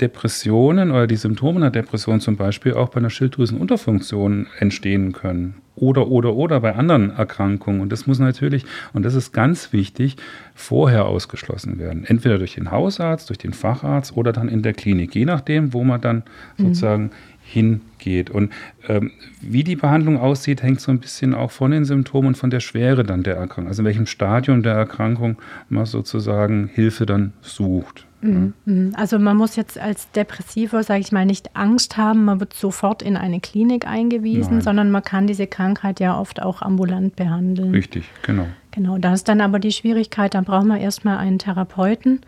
Depressionen 0.00 0.90
oder 0.90 1.07
die 1.07 1.17
Symptome 1.17 1.57
einer 1.57 1.71
Depression 1.71 2.21
zum 2.21 2.37
Beispiel 2.37 2.75
auch 2.75 2.88
bei 2.90 2.99
einer 2.99 3.11
Schilddrüsenunterfunktion 3.11 4.47
entstehen 4.59 5.12
können. 5.12 5.55
Oder, 5.75 6.09
oder, 6.09 6.35
oder 6.35 6.61
bei 6.61 6.75
anderen 6.75 7.11
Erkrankungen. 7.11 7.81
Und 7.81 7.93
das 7.93 8.07
muss 8.07 8.19
natürlich, 8.19 8.64
und 8.93 9.05
das 9.05 9.14
ist 9.14 9.33
ganz 9.33 9.73
wichtig, 9.73 10.17
vorher 10.55 11.07
ausgeschlossen 11.07 11.78
werden. 11.78 12.05
Entweder 12.05 12.38
durch 12.38 12.55
den 12.55 12.73
Hausarzt, 12.73 13.28
durch 13.28 13.38
den 13.38 13.52
Facharzt 13.52 14.17
oder 14.17 14.33
dann 14.33 14.49
in 14.49 14.62
der 14.62 14.75
Klinik. 14.75 15.14
Je 15.14 15.25
nachdem, 15.25 15.73
wo 15.73 15.85
man 15.85 16.00
dann 16.00 16.25
mhm. 16.57 16.64
sozusagen 16.64 17.11
hingeht. 17.45 18.31
Und 18.31 18.52
ähm, 18.88 19.12
wie 19.40 19.64
die 19.64 19.76
Behandlung 19.76 20.19
aussieht, 20.19 20.62
hängt 20.62 20.81
so 20.81 20.90
ein 20.90 20.99
bisschen 20.99 21.33
auch 21.35 21.50
von 21.50 21.71
den 21.71 21.85
Symptomen 21.85 22.28
und 22.28 22.37
von 22.37 22.50
der 22.50 22.61
Schwere 22.61 23.05
dann 23.05 23.23
der 23.23 23.37
Erkrankung. 23.37 23.69
Also 23.69 23.83
in 23.83 23.87
welchem 23.87 24.07
Stadium 24.07 24.62
der 24.62 24.75
Erkrankung 24.75 25.37
man 25.69 25.87
sozusagen 25.87 26.69
Hilfe 26.73 27.07
dann 27.07 27.33
sucht. 27.40 28.08
Mhm. 28.20 28.54
mhm. 28.64 28.92
Also 28.96 29.18
man 29.18 29.37
muss 29.37 29.56
jetzt 29.56 29.78
als 29.78 30.10
Depressiver, 30.12 30.82
sage 30.82 31.00
ich 31.00 31.12
mal, 31.12 31.25
nicht 31.25 31.54
Angst 31.54 31.96
haben, 31.96 32.25
man 32.25 32.40
wird 32.40 32.54
sofort 32.54 33.02
in 33.02 33.16
eine 33.16 33.40
Klinik 33.40 33.87
eingewiesen, 33.87 34.54
Nein. 34.54 34.60
sondern 34.62 34.90
man 34.90 35.02
kann 35.02 35.26
diese 35.26 35.46
Krankheit 35.46 36.00
ja 36.00 36.18
oft 36.18 36.42
auch 36.42 36.62
ambulant 36.62 37.16
behandeln. 37.16 37.70
Richtig, 37.70 38.04
genau. 38.22 38.46
Genau, 38.70 38.98
da 38.98 39.14
ist 39.14 39.28
dann 39.28 39.40
aber 39.40 39.58
die 39.58 39.72
Schwierigkeit, 39.72 40.34
dann 40.34 40.44
braucht 40.44 40.66
man 40.66 40.80
erstmal 40.80 41.18
einen 41.18 41.38
Therapeuten. 41.38 42.20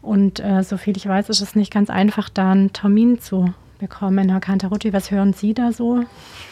Und 0.00 0.40
äh, 0.40 0.62
soviel 0.62 0.96
ich 0.96 1.06
weiß, 1.06 1.28
ist 1.28 1.40
es 1.40 1.54
nicht 1.54 1.72
ganz 1.72 1.90
einfach, 1.90 2.28
da 2.28 2.52
einen 2.52 2.72
Termin 2.72 3.20
zu 3.20 3.52
bekommen. 3.78 4.28
Herr 4.28 4.40
Cantarutti, 4.40 4.92
was 4.92 5.10
hören 5.10 5.32
Sie 5.32 5.54
da 5.54 5.72
so? 5.72 6.04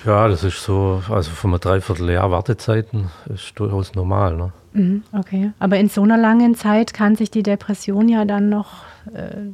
Ja, 0.04 0.28
das 0.28 0.44
ist 0.44 0.62
so, 0.62 1.02
also 1.08 1.30
von 1.30 1.50
einem 1.50 1.60
Dreivierteljahr 1.60 2.30
Wartezeiten 2.30 3.10
ist 3.32 3.58
durchaus 3.58 3.94
normal. 3.94 4.36
Ne? 4.36 4.52
Mhm, 4.72 5.02
okay, 5.12 5.52
aber 5.58 5.78
in 5.78 5.88
so 5.88 6.02
einer 6.02 6.18
langen 6.18 6.54
Zeit 6.54 6.94
kann 6.94 7.16
sich 7.16 7.30
die 7.30 7.42
Depression 7.42 8.08
ja 8.08 8.24
dann 8.24 8.48
noch 8.48 8.84
äh, 9.12 9.50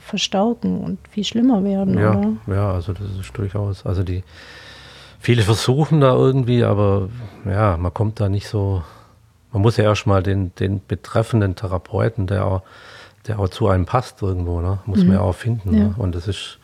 verstauken 0.00 0.80
und 0.80 0.98
viel 1.08 1.24
schlimmer 1.24 1.62
werden, 1.64 1.98
ja, 1.98 2.10
oder? 2.10 2.32
Ja, 2.46 2.72
also 2.72 2.92
das 2.92 3.06
ist 3.20 3.36
durchaus, 3.36 3.86
also 3.86 4.02
die, 4.02 4.24
viele 5.20 5.42
versuchen 5.42 6.00
da 6.00 6.14
irgendwie, 6.14 6.64
aber 6.64 7.08
ja, 7.44 7.76
man 7.76 7.94
kommt 7.94 8.20
da 8.20 8.28
nicht 8.28 8.48
so, 8.48 8.82
man 9.52 9.62
muss 9.62 9.76
ja 9.76 9.84
erstmal 9.84 10.22
den, 10.22 10.54
den 10.56 10.80
betreffenden 10.86 11.54
Therapeuten, 11.54 12.26
der 12.26 12.46
auch, 12.46 12.62
der 13.26 13.38
auch 13.38 13.48
zu 13.48 13.68
einem 13.68 13.86
passt 13.86 14.20
irgendwo, 14.22 14.60
ne? 14.60 14.80
muss 14.86 15.00
mhm. 15.00 15.08
man 15.08 15.16
ja 15.16 15.22
auch 15.22 15.34
finden. 15.34 15.76
Ja. 15.76 15.84
Ne? 15.84 15.94
Und 15.96 16.14
das 16.14 16.26
ist, 16.26 16.58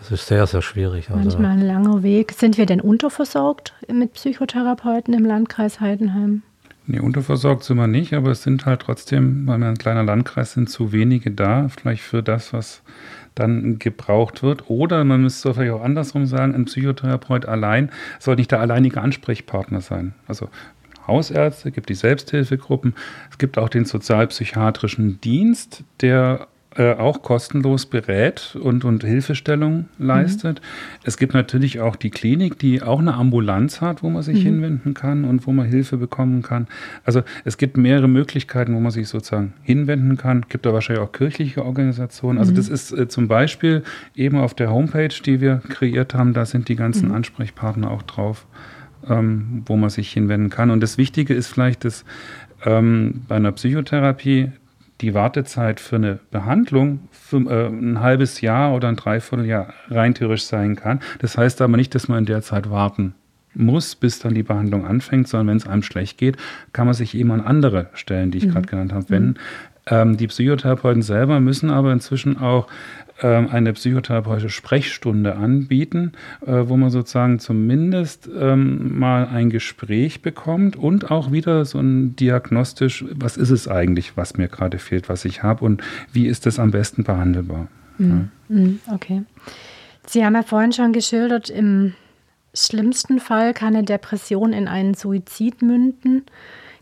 das 0.00 0.10
ist 0.12 0.26
sehr, 0.26 0.46
sehr 0.46 0.62
schwierig. 0.62 1.10
Also 1.10 1.22
Manchmal 1.22 1.52
ein 1.52 1.66
langer 1.66 2.02
Weg. 2.02 2.32
Sind 2.32 2.56
wir 2.58 2.66
denn 2.66 2.80
unterversorgt 2.80 3.74
mit 3.92 4.14
Psychotherapeuten 4.14 5.14
im 5.14 5.24
Landkreis 5.24 5.80
Heidenheim? 5.80 6.42
Nee, 6.86 7.00
unterversorgt 7.00 7.62
sind 7.62 7.76
wir 7.76 7.86
nicht, 7.86 8.14
aber 8.14 8.30
es 8.30 8.42
sind 8.42 8.66
halt 8.66 8.80
trotzdem, 8.80 9.46
weil 9.46 9.58
wir 9.58 9.68
ein 9.68 9.78
kleiner 9.78 10.02
Landkreis 10.02 10.54
sind, 10.54 10.70
zu 10.70 10.92
wenige 10.92 11.30
da, 11.30 11.68
vielleicht 11.68 12.02
für 12.02 12.22
das, 12.22 12.52
was 12.52 12.82
dann 13.34 13.78
gebraucht 13.78 14.42
wird. 14.42 14.68
Oder 14.68 15.04
man 15.04 15.22
müsste 15.22 15.54
vielleicht 15.54 15.72
auch 15.72 15.84
andersrum 15.84 16.26
sagen, 16.26 16.54
ein 16.54 16.64
Psychotherapeut 16.64 17.46
allein 17.46 17.90
soll 18.18 18.36
nicht 18.36 18.50
der 18.50 18.60
alleinige 18.60 19.00
Ansprechpartner 19.00 19.82
sein. 19.82 20.14
Also 20.26 20.48
Hausärzte, 21.06 21.70
gibt 21.70 21.90
die 21.90 21.94
Selbsthilfegruppen, 21.94 22.94
es 23.30 23.38
gibt 23.38 23.58
auch 23.58 23.68
den 23.68 23.84
sozialpsychiatrischen 23.84 25.20
Dienst, 25.20 25.84
der 26.00 26.48
äh, 26.76 26.92
auch 26.94 27.22
kostenlos 27.22 27.86
berät 27.86 28.56
und, 28.60 28.84
und 28.84 29.02
Hilfestellung 29.02 29.88
leistet. 29.98 30.60
Mhm. 30.60 31.00
Es 31.02 31.16
gibt 31.16 31.34
natürlich 31.34 31.80
auch 31.80 31.96
die 31.96 32.10
Klinik, 32.10 32.60
die 32.60 32.80
auch 32.80 33.00
eine 33.00 33.14
Ambulanz 33.14 33.80
hat, 33.80 34.04
wo 34.04 34.10
man 34.10 34.22
sich 34.22 34.38
mhm. 34.38 34.46
hinwenden 34.48 34.94
kann 34.94 35.24
und 35.24 35.48
wo 35.48 35.52
man 35.52 35.66
Hilfe 35.66 35.96
bekommen 35.96 36.42
kann. 36.42 36.68
Also 37.04 37.22
es 37.44 37.58
gibt 37.58 37.76
mehrere 37.76 38.06
Möglichkeiten, 38.06 38.72
wo 38.74 38.78
man 38.78 38.92
sich 38.92 39.08
sozusagen 39.08 39.52
hinwenden 39.62 40.16
kann. 40.16 40.42
Es 40.44 40.48
gibt 40.48 40.64
da 40.64 40.72
wahrscheinlich 40.72 41.04
auch 41.04 41.10
kirchliche 41.10 41.64
Organisationen. 41.64 42.38
Also 42.38 42.52
mhm. 42.52 42.56
das 42.56 42.68
ist 42.68 42.92
äh, 42.92 43.08
zum 43.08 43.26
Beispiel 43.26 43.82
eben 44.14 44.38
auf 44.38 44.54
der 44.54 44.70
Homepage, 44.70 45.08
die 45.08 45.40
wir 45.40 45.62
kreiert 45.68 46.14
haben, 46.14 46.34
da 46.34 46.44
sind 46.44 46.68
die 46.68 46.76
ganzen 46.76 47.08
mhm. 47.08 47.14
Ansprechpartner 47.14 47.90
auch 47.90 48.02
drauf, 48.02 48.46
ähm, 49.08 49.64
wo 49.66 49.76
man 49.76 49.90
sich 49.90 50.12
hinwenden 50.12 50.50
kann. 50.50 50.70
Und 50.70 50.80
das 50.84 50.98
Wichtige 50.98 51.34
ist 51.34 51.48
vielleicht, 51.48 51.84
dass 51.84 52.04
ähm, 52.64 53.22
bei 53.26 53.34
einer 53.34 53.50
Psychotherapie 53.50 54.52
die 55.00 55.14
Wartezeit 55.14 55.80
für 55.80 55.96
eine 55.96 56.18
Behandlung 56.30 57.08
für, 57.10 57.38
äh, 57.38 57.68
ein 57.68 58.00
halbes 58.00 58.40
Jahr 58.40 58.74
oder 58.74 58.88
ein 58.88 58.96
Dreivierteljahr 58.96 59.72
rein 59.88 60.14
theoretisch 60.14 60.44
sein 60.44 60.76
kann. 60.76 61.00
Das 61.20 61.36
heißt 61.38 61.60
aber 61.62 61.76
nicht, 61.76 61.94
dass 61.94 62.08
man 62.08 62.20
in 62.20 62.26
der 62.26 62.42
Zeit 62.42 62.70
warten 62.70 63.14
muss, 63.54 63.96
bis 63.96 64.18
dann 64.20 64.34
die 64.34 64.42
Behandlung 64.42 64.86
anfängt, 64.86 65.28
sondern 65.28 65.48
wenn 65.48 65.56
es 65.56 65.66
einem 65.66 65.82
schlecht 65.82 66.18
geht, 66.18 66.36
kann 66.72 66.86
man 66.86 66.94
sich 66.94 67.14
eben 67.16 67.32
an 67.32 67.40
andere 67.40 67.88
Stellen, 67.94 68.30
die 68.30 68.38
ich 68.38 68.46
mhm. 68.46 68.52
gerade 68.52 68.66
genannt 68.68 68.92
habe, 68.92 69.10
wenden. 69.10 69.28
Mhm. 69.30 69.36
Ähm, 69.86 70.16
die 70.16 70.28
Psychotherapeuten 70.28 71.02
selber 71.02 71.40
müssen 71.40 71.70
aber 71.70 71.92
inzwischen 71.92 72.38
auch 72.38 72.68
eine 73.26 73.72
psychotherapeutische 73.72 74.50
Sprechstunde 74.50 75.36
anbieten, 75.36 76.12
äh, 76.46 76.64
wo 76.66 76.76
man 76.76 76.90
sozusagen 76.90 77.38
zumindest 77.38 78.28
ähm, 78.38 78.98
mal 78.98 79.26
ein 79.26 79.50
Gespräch 79.50 80.22
bekommt 80.22 80.76
und 80.76 81.10
auch 81.10 81.32
wieder 81.32 81.64
so 81.64 81.78
ein 81.78 82.16
diagnostisch, 82.16 83.04
was 83.12 83.36
ist 83.36 83.50
es 83.50 83.68
eigentlich, 83.68 84.16
was 84.16 84.36
mir 84.36 84.48
gerade 84.48 84.78
fehlt, 84.78 85.08
was 85.08 85.24
ich 85.24 85.42
habe 85.42 85.64
und 85.64 85.82
wie 86.12 86.26
ist 86.26 86.46
das 86.46 86.58
am 86.58 86.70
besten 86.70 87.04
behandelbar. 87.04 87.68
Mhm. 87.98 88.30
Ja. 88.48 88.56
Mhm, 88.56 88.80
okay. 88.92 89.22
Sie 90.06 90.24
haben 90.24 90.34
ja 90.34 90.42
vorhin 90.42 90.72
schon 90.72 90.92
geschildert, 90.92 91.50
im 91.50 91.94
schlimmsten 92.54 93.20
Fall 93.20 93.54
kann 93.54 93.76
eine 93.76 93.84
Depression 93.84 94.52
in 94.52 94.66
einen 94.66 94.94
Suizid 94.94 95.62
münden. 95.62 96.24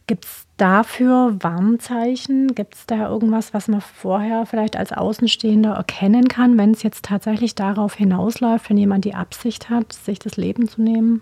Gibt 0.09 0.25
es 0.25 0.47
dafür 0.57 1.37
Warnzeichen? 1.41 2.55
Gibt 2.55 2.75
es 2.75 2.87
da 2.87 3.09
irgendwas, 3.09 3.55
was 3.55 3.69
man 3.69 3.83
vorher 3.83 4.47
vielleicht 4.47 4.77
als 4.77 4.93
Außenstehender 4.93 5.75
erkennen 5.75 6.29
kann, 6.29 6.59
wenn 6.59 6.73
es 6.73 6.83
jetzt 6.83 7.05
tatsächlich 7.05 7.55
darauf 7.55 7.95
hinausläuft, 7.95 8.71
wenn 8.71 8.79
jemand 8.79 9.05
die 9.05 9.15
Absicht 9.15 9.71
hat, 9.71 9.93
sich 9.93 10.19
das 10.19 10.37
Leben 10.37 10.67
zu 10.67 10.83
nehmen? 10.83 11.21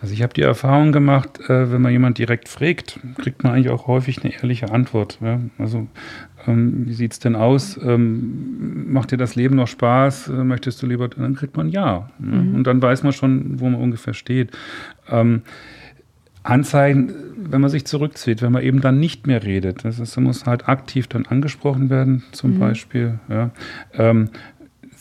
Also 0.00 0.14
ich 0.14 0.22
habe 0.22 0.32
die 0.32 0.42
Erfahrung 0.42 0.92
gemacht, 0.92 1.38
äh, 1.48 1.70
wenn 1.70 1.82
man 1.82 1.92
jemand 1.92 2.18
direkt 2.18 2.48
fragt, 2.48 2.98
kriegt 3.18 3.44
man 3.44 3.52
eigentlich 3.52 3.70
auch 3.70 3.86
häufig 3.86 4.22
eine 4.22 4.34
ehrliche 4.34 4.70
Antwort. 4.70 5.18
Ja? 5.22 5.40
Also 5.58 5.86
ähm, 6.46 6.86
wie 6.86 6.94
sieht 6.94 7.12
es 7.12 7.18
denn 7.18 7.36
aus? 7.36 7.78
Ähm, 7.82 8.92
macht 8.92 9.12
dir 9.12 9.16
das 9.18 9.34
Leben 9.34 9.56
noch 9.56 9.68
Spaß? 9.68 10.28
Äh, 10.28 10.44
möchtest 10.44 10.82
du 10.82 10.86
lieber? 10.86 11.08
Dann 11.08 11.34
kriegt 11.34 11.56
man 11.56 11.68
ja. 11.68 12.10
Mhm. 12.18 12.54
Und 12.54 12.66
dann 12.66 12.80
weiß 12.80 13.02
man 13.02 13.12
schon, 13.12 13.60
wo 13.60 13.68
man 13.68 13.80
ungefähr 13.80 14.14
steht. 14.14 14.50
Ähm, 15.10 15.42
Anzeigen, 16.44 17.12
wenn 17.36 17.60
man 17.60 17.70
sich 17.70 17.86
zurückzieht, 17.86 18.42
wenn 18.42 18.52
man 18.52 18.62
eben 18.62 18.80
dann 18.80 19.00
nicht 19.00 19.26
mehr 19.26 19.42
redet. 19.42 19.84
Das, 19.84 19.98
ist, 19.98 20.16
muss 20.20 20.46
halt 20.46 20.68
aktiv 20.68 21.08
dann 21.08 21.26
angesprochen 21.26 21.90
werden, 21.90 22.22
zum 22.32 22.54
mhm. 22.54 22.58
Beispiel. 22.60 23.18
Ja. 23.28 23.50
Ähm, 23.94 24.28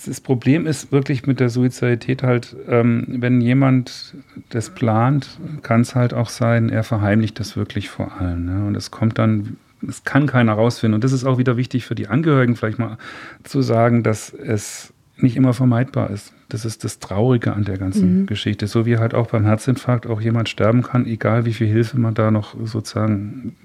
das 0.06 0.22
Problem 0.22 0.66
ist 0.66 0.92
wirklich 0.92 1.28
mit 1.28 1.40
der 1.40 1.50
Suizidität 1.50 2.24
halt, 2.24 2.56
ähm, 2.68 3.06
wenn 3.08 3.42
jemand 3.42 4.16
das 4.50 4.70
plant, 4.70 5.38
kann 5.62 5.82
es 5.82 5.96
halt 5.96 6.14
auch 6.14 6.30
sein, 6.30 6.70
er 6.70 6.84
verheimlicht 6.84 7.40
das 7.40 7.56
wirklich 7.56 7.90
vor 7.90 8.20
allem. 8.20 8.46
Ne? 8.46 8.66
Und 8.66 8.76
es 8.76 8.92
kommt 8.92 9.20
dann, 9.20 9.58
es 9.88 10.04
kann 10.04 10.28
keiner 10.28 10.54
rausfinden. 10.54 10.96
Und 10.96 11.04
das 11.04 11.12
ist 11.12 11.26
auch 11.26 11.38
wieder 11.38 11.58
wichtig 11.58 11.86
für 11.86 11.96
die 11.96 12.08
Angehörigen, 12.08 12.56
vielleicht 12.56 12.80
mal 12.80 12.98
zu 13.44 13.62
sagen, 13.62 14.04
dass 14.04 14.34
es 14.34 14.93
nicht 15.18 15.36
immer 15.36 15.54
vermeidbar 15.54 16.10
ist. 16.10 16.34
Das 16.50 16.66
ist 16.66 16.84
das 16.84 17.00
Traurige 17.00 17.54
an 17.54 17.64
der 17.64 17.78
ganzen 17.78 18.22
mhm. 18.22 18.26
Geschichte. 18.26 18.68
So 18.68 18.86
wie 18.86 18.98
halt 18.98 19.14
auch 19.14 19.28
beim 19.28 19.46
Herzinfarkt 19.46 20.08
auch 20.08 20.22
jemand 20.22 20.50
sterben 20.50 20.82
kann, 20.82 21.06
egal 21.06 21.46
wie 21.46 21.54
viel 21.54 21.68
Hilfe 21.68 22.00
man 22.00 22.14
da 22.14 22.32
noch 22.32 22.56
sozusagen 22.64 23.56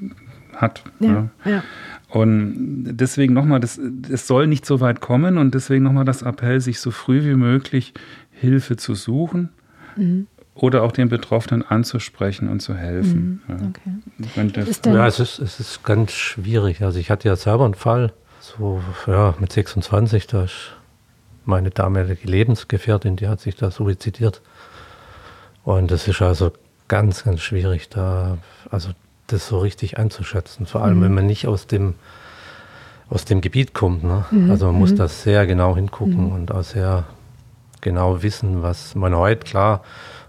hat. 0.55 0.83
Ja, 1.00 1.28
ja. 1.45 1.50
ja. 1.50 1.64
Und 2.11 2.85
deswegen 2.97 3.35
nochmal, 3.35 3.61
das, 3.61 3.81
das 3.83 4.26
soll 4.26 4.47
nicht 4.47 4.64
so 4.64 4.81
weit 4.81 5.00
kommen 5.00 5.38
und 5.38 5.55
deswegen 5.55 5.85
nochmal 5.85 6.05
das 6.05 6.23
Appell, 6.23 6.61
sich 6.61 6.81
so 6.81 6.90
früh 6.90 7.25
wie 7.25 7.35
möglich 7.35 7.95
Hilfe 8.31 8.76
zu 8.76 8.95
suchen. 8.95 9.50
Mhm 9.97 10.26
oder 10.62 10.83
auch 10.83 10.93
den 10.93 11.09
Betroffenen 11.09 11.62
anzusprechen 11.62 12.49
und 12.49 12.61
zu 12.61 12.75
helfen. 12.75 13.43
Mhm, 13.47 13.69
okay. 13.69 14.73
Ja, 14.85 14.93
ja 14.93 15.07
es, 15.07 15.21
ist, 15.21 15.38
es 15.38 15.61
ist 15.61 15.85
ganz 15.85 16.12
schwierig. 16.12 16.83
Also 16.83 16.99
ich 16.99 17.11
hatte 17.11 17.28
ja 17.28 17.37
selber 17.37 17.64
einen 17.64 17.75
Fall, 17.75 18.12
so 18.40 18.83
ja, 19.07 19.35
mit 19.38 19.52
26, 19.52 20.26
da 20.26 20.45
ist 20.45 20.73
meine 21.49 21.71
damalige 21.71 22.28
Lebensgefährtin, 22.28 23.17
die 23.17 23.26
hat 23.26 23.40
sich 23.40 23.57
da 23.57 23.71
suizidiert. 23.71 24.43
Und 25.64 25.90
das 25.90 26.07
ist 26.07 26.21
also 26.21 26.52
ganz, 26.88 27.25
ganz 27.25 27.40
schwierig, 27.40 27.88
da, 27.88 28.38
also 28.71 28.90
das 29.26 29.49
so 29.49 29.59
richtig 29.59 29.99
einzuschätzen. 29.99 30.67
Vor 30.67 30.83
allem, 30.83 30.99
mhm. 30.99 31.02
wenn 31.02 31.14
man 31.14 31.26
nicht 31.26 31.47
aus 31.47 31.67
dem, 31.67 31.95
aus 33.09 33.25
dem 33.25 33.40
Gebiet 33.40 33.73
kommt. 33.73 34.05
Ne? 34.05 34.26
Mhm. 34.31 34.50
Also 34.50 34.67
man 34.67 34.76
muss 34.76 34.93
mhm. 34.93 34.97
da 34.97 35.09
sehr 35.09 35.47
genau 35.47 35.75
hingucken 35.75 36.26
mhm. 36.26 36.33
und 36.33 36.52
auch 36.52 36.62
sehr 36.62 37.05
genau 37.81 38.23
wissen, 38.23 38.62
was 38.62 38.95
man 38.95 39.17
heute, 39.17 39.45
klar, 39.45 39.83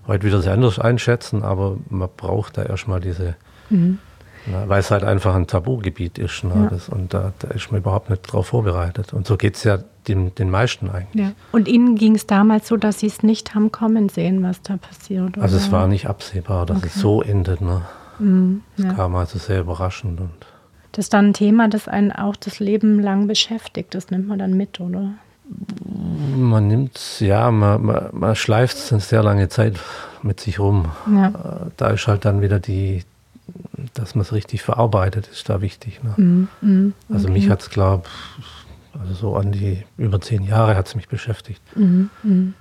heute 0.08 0.26
wieder 0.26 0.42
sehr 0.42 0.54
anders 0.54 0.80
einschätzen, 0.80 1.44
aber 1.44 1.78
man 1.90 2.10
braucht 2.16 2.58
da 2.58 2.64
erstmal 2.64 3.02
diese 3.02 3.36
mhm. 3.70 4.00
Ne, 4.46 4.64
weil 4.68 4.80
es 4.80 4.90
halt 4.90 5.04
einfach 5.04 5.36
ein 5.36 5.48
Tabugebiet 5.48 6.18
ist. 6.18 6.44
Ne, 6.44 6.54
ja. 6.56 6.70
das, 6.70 6.90
und 6.90 7.14
da, 7.14 7.34
da, 7.40 7.50
ist 7.50 7.72
man 7.72 7.82
überhaupt 7.82 8.10
nicht 8.10 8.22
drauf 8.24 8.48
vorbereitet. 8.48 9.14
Und 9.14 9.28
so 9.28 9.38
geht 9.38 9.56
es 9.56 9.64
ja 9.64 9.80
den, 10.08 10.34
den 10.36 10.50
meisten 10.50 10.90
eigentlich. 10.90 11.26
Ja. 11.26 11.32
Und 11.52 11.68
Ihnen 11.68 11.96
ging 11.96 12.16
es 12.16 12.26
damals 12.26 12.68
so, 12.68 12.78
dass 12.78 13.00
Sie 13.00 13.08
es 13.08 13.22
nicht 13.22 13.54
haben 13.54 13.72
kommen 13.72 14.10
sehen, 14.10 14.42
was 14.42 14.62
da 14.62 14.78
passiert? 14.78 15.38
Oder? 15.38 15.42
Also 15.42 15.58
es 15.58 15.72
war 15.72 15.88
nicht 15.88 16.08
absehbar, 16.08 16.66
dass 16.66 16.78
okay. 16.78 16.88
es 16.88 16.96
so 16.96 17.22
endet. 17.22 17.62
Ne? 17.62 17.82
Mhm, 18.20 18.62
das 18.78 18.86
ja. 18.86 18.94
kam 18.94 19.16
also 19.16 19.38
sehr 19.38 19.60
überraschend. 19.60 20.20
Und 20.20 20.32
das 20.94 21.06
ist 21.06 21.14
dann 21.14 21.28
ein 21.28 21.34
Thema, 21.34 21.68
das 21.68 21.88
einen 21.88 22.12
auch 22.12 22.36
das 22.36 22.60
Leben 22.60 23.00
lang 23.00 23.28
beschäftigt. 23.28 23.94
Das 23.94 24.10
nimmt 24.10 24.28
man 24.28 24.40
dann 24.40 24.54
mit, 24.54 24.80
oder? 24.80 25.14
Man 26.36 26.68
nimmt 26.68 26.98
es, 26.98 27.20
ja, 27.20 27.50
man, 27.52 27.84
man, 27.84 28.10
man 28.12 28.36
schleift 28.36 28.78
es 28.78 28.92
eine 28.92 29.02
sehr 29.02 29.24
lange 29.24 29.50
Zeit 29.50 29.80
mit 30.22 30.40
sich 30.40 30.60
rum. 30.60 30.86
Ja. 31.12 31.68
Da 31.78 31.90
ist 31.90 32.08
halt 32.08 32.26
dann 32.26 32.42
wieder 32.42 32.60
die, 32.60 33.04
dass 34.00 34.16
man 34.16 34.22
es 34.22 34.34
richtig 34.34 34.62
verarbeitet, 34.62 35.28
ist 35.28 35.50
da 35.50 35.62
wichtig. 35.62 36.02
Ne? 36.04 36.14
Mm, 36.18 36.48
mm, 36.62 36.94
okay. 37.06 37.14
Also 37.14 37.30
mich 37.30 37.50
hat 37.50 37.62
es, 37.62 37.70
glaube 37.70 38.08
also 39.00 39.14
so 39.14 39.36
an 39.36 39.52
die 39.52 39.84
über 39.98 40.20
zehn 40.20 40.44
Jahre 40.44 40.76
hat 40.76 40.88
es 40.88 40.96
mich 40.96 41.08
beschäftigt. 41.08 41.62
Mm, 41.76 42.54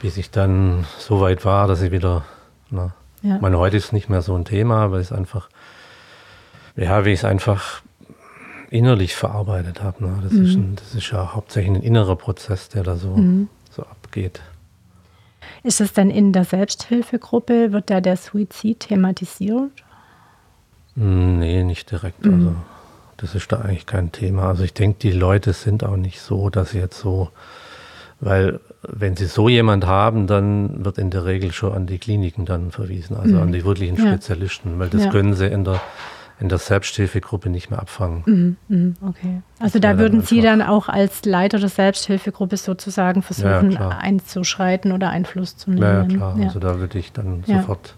bis 0.00 0.16
ich 0.16 0.30
dann 0.30 0.84
so 0.98 1.20
weit 1.20 1.44
war, 1.44 1.68
dass 1.68 1.80
ich 1.82 1.90
wieder, 1.92 2.24
na, 2.70 2.92
Ja. 3.22 3.36
ich 3.36 3.42
meine, 3.42 3.58
heute 3.58 3.76
ist 3.76 3.86
es 3.86 3.92
nicht 3.92 4.08
mehr 4.08 4.22
so 4.22 4.34
ein 4.36 4.44
Thema, 4.44 4.90
weil 4.90 5.00
es 5.00 5.12
einfach, 5.12 5.48
ja, 6.76 7.04
wie 7.04 7.10
ich 7.12 7.20
es 7.20 7.24
einfach 7.24 7.82
innerlich 8.70 9.14
verarbeitet 9.14 9.82
habe. 9.82 10.04
Ne? 10.04 10.18
Das, 10.22 10.32
ist 10.32 10.54
ein, 10.56 10.74
das 10.76 10.94
ist 10.94 11.10
ja 11.12 11.34
hauptsächlich 11.34 11.76
ein 11.76 11.82
innerer 11.82 12.16
Prozess, 12.16 12.68
der 12.68 12.82
da 12.82 12.96
so, 12.96 13.16
so 13.70 13.82
abgeht. 13.82 14.40
Ist 15.62 15.80
es 15.80 15.92
denn 15.92 16.10
in 16.10 16.32
der 16.32 16.44
Selbsthilfegruppe, 16.44 17.72
wird 17.72 17.90
da 17.90 18.00
der 18.00 18.16
Suizid 18.16 18.80
thematisiert? 18.80 19.70
Nee, 20.96 21.62
nicht 21.62 21.90
direkt. 21.90 22.26
Also, 22.26 22.54
das 23.18 23.34
ist 23.34 23.52
da 23.52 23.58
eigentlich 23.60 23.86
kein 23.86 24.12
Thema. 24.12 24.48
Also 24.48 24.64
ich 24.64 24.72
denke, 24.74 24.98
die 25.00 25.12
Leute 25.12 25.52
sind 25.52 25.84
auch 25.84 25.96
nicht 25.96 26.20
so, 26.20 26.50
dass 26.50 26.70
sie 26.70 26.78
jetzt 26.78 26.98
so, 26.98 27.30
weil 28.20 28.60
wenn 28.82 29.14
sie 29.16 29.26
so 29.26 29.48
jemand 29.48 29.86
haben, 29.86 30.26
dann 30.26 30.84
wird 30.84 30.98
in 30.98 31.10
der 31.10 31.24
Regel 31.26 31.52
schon 31.52 31.72
an 31.74 31.86
die 31.86 31.98
Kliniken 31.98 32.46
dann 32.46 32.70
verwiesen, 32.70 33.16
also 33.16 33.38
an 33.40 33.52
die 33.52 33.64
wirklichen 33.64 33.96
Ja. 33.96 34.06
Spezialisten, 34.12 34.78
weil 34.78 34.88
das 34.88 35.04
Ja. 35.04 35.10
können 35.10 35.34
sie 35.34 35.46
in 35.46 35.64
der, 35.64 35.80
in 36.40 36.48
der 36.48 36.58
Selbsthilfegruppe 36.58 37.48
nicht 37.50 37.70
mehr 37.70 37.78
abfangen. 37.80 38.56
Mhm, 38.68 38.96
okay. 39.06 39.42
Also 39.58 39.78
da 39.78 39.98
würden 39.98 40.18
dann 40.20 40.26
Sie 40.26 40.40
dann 40.42 40.60
auch 40.62 40.88
als 40.88 41.24
Leiter 41.24 41.58
der 41.58 41.68
Selbsthilfegruppe 41.70 42.56
sozusagen 42.58 43.22
versuchen, 43.22 43.70
klar. 43.70 43.98
einzuschreiten 43.98 44.92
oder 44.92 45.10
Einfluss 45.10 45.56
zu 45.56 45.70
nehmen. 45.70 45.82
Ja, 45.82 46.02
ja, 46.02 46.04
klar. 46.04 46.38
Ja. 46.38 46.44
Also 46.46 46.58
da 46.58 46.78
würde 46.78 46.98
ich 46.98 47.12
dann 47.12 47.42
Ja. 47.46 47.60
sofort 47.60 47.94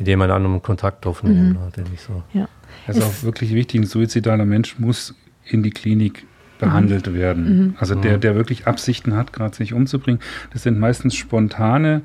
mit 0.00 0.08
jemand 0.08 0.32
anderem 0.32 0.60
Kontakt 0.62 1.06
aufnehmen, 1.06 1.52
ne, 1.52 1.70
den 1.76 1.86
ich 1.94 2.00
so. 2.00 2.22
ja. 2.32 2.48
Das 2.88 2.96
ist 2.96 3.02
auch 3.04 3.22
wirklich 3.22 3.54
wichtig. 3.54 3.80
Ein 3.82 3.86
suizidaler 3.86 4.44
Mensch 4.46 4.78
muss 4.78 5.14
in 5.44 5.62
die 5.62 5.70
Klinik 5.70 6.24
behandelt 6.58 7.06
Mhm. 7.06 7.14
werden. 7.14 7.74
Also 7.78 7.94
der, 7.94 8.18
der 8.18 8.34
wirklich 8.34 8.66
Absichten 8.66 9.14
hat, 9.16 9.32
gerade 9.32 9.54
sich 9.56 9.72
umzubringen. 9.74 10.20
Das 10.52 10.62
sind 10.64 10.78
meistens 10.78 11.14
spontane 11.14 12.02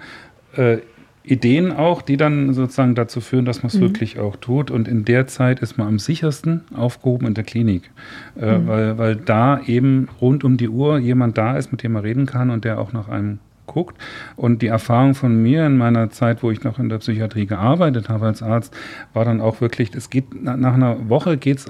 äh, 0.56 0.78
Ideen 1.24 1.72
auch, 1.72 2.02
die 2.04 2.18
dann 2.18 2.54
sozusagen 2.54 2.94
dazu 2.94 3.20
führen, 3.20 3.46
dass 3.46 3.64
man 3.64 3.68
es 3.70 3.80
wirklich 3.80 4.20
auch 4.20 4.36
tut. 4.36 4.70
Und 4.70 4.88
in 4.88 5.06
der 5.06 5.26
Zeit 5.28 5.60
ist 5.60 5.78
man 5.78 5.88
am 5.88 5.98
sichersten 6.00 6.62
aufgehoben 6.74 7.28
in 7.28 7.34
der 7.34 7.44
Klinik, 7.44 7.90
äh, 8.36 8.60
weil, 8.66 8.98
weil 8.98 9.16
da 9.16 9.60
eben 9.66 10.08
rund 10.22 10.44
um 10.44 10.58
die 10.58 10.70
Uhr 10.70 11.00
jemand 11.00 11.38
da 11.38 11.58
ist, 11.58 11.72
mit 11.72 11.82
dem 11.84 11.94
man 11.94 12.04
reden 12.04 12.26
kann 12.28 12.50
und 12.52 12.64
der 12.64 12.80
auch 12.80 12.94
nach 12.94 13.08
einem 13.10 13.40
guckt. 13.66 13.98
Und 14.36 14.62
die 14.62 14.68
Erfahrung 14.68 15.16
von 15.16 15.42
mir 15.42 15.66
in 15.66 15.78
meiner 15.78 16.10
Zeit, 16.10 16.44
wo 16.44 16.52
ich 16.52 16.64
noch 16.64 16.80
in 16.80 16.90
der 16.90 17.00
Psychiatrie 17.00 17.46
gearbeitet 17.46 18.10
habe 18.10 18.26
als 18.28 18.42
Arzt, 18.44 18.74
war 19.14 19.26
dann 19.26 19.42
auch 19.42 19.62
wirklich, 19.62 19.94
es 19.96 20.10
geht 20.10 20.26
na- 20.42 20.58
nach 20.58 20.74
einer 20.74 21.10
Woche 21.10 21.38
geht 21.38 21.58
es 21.60 21.66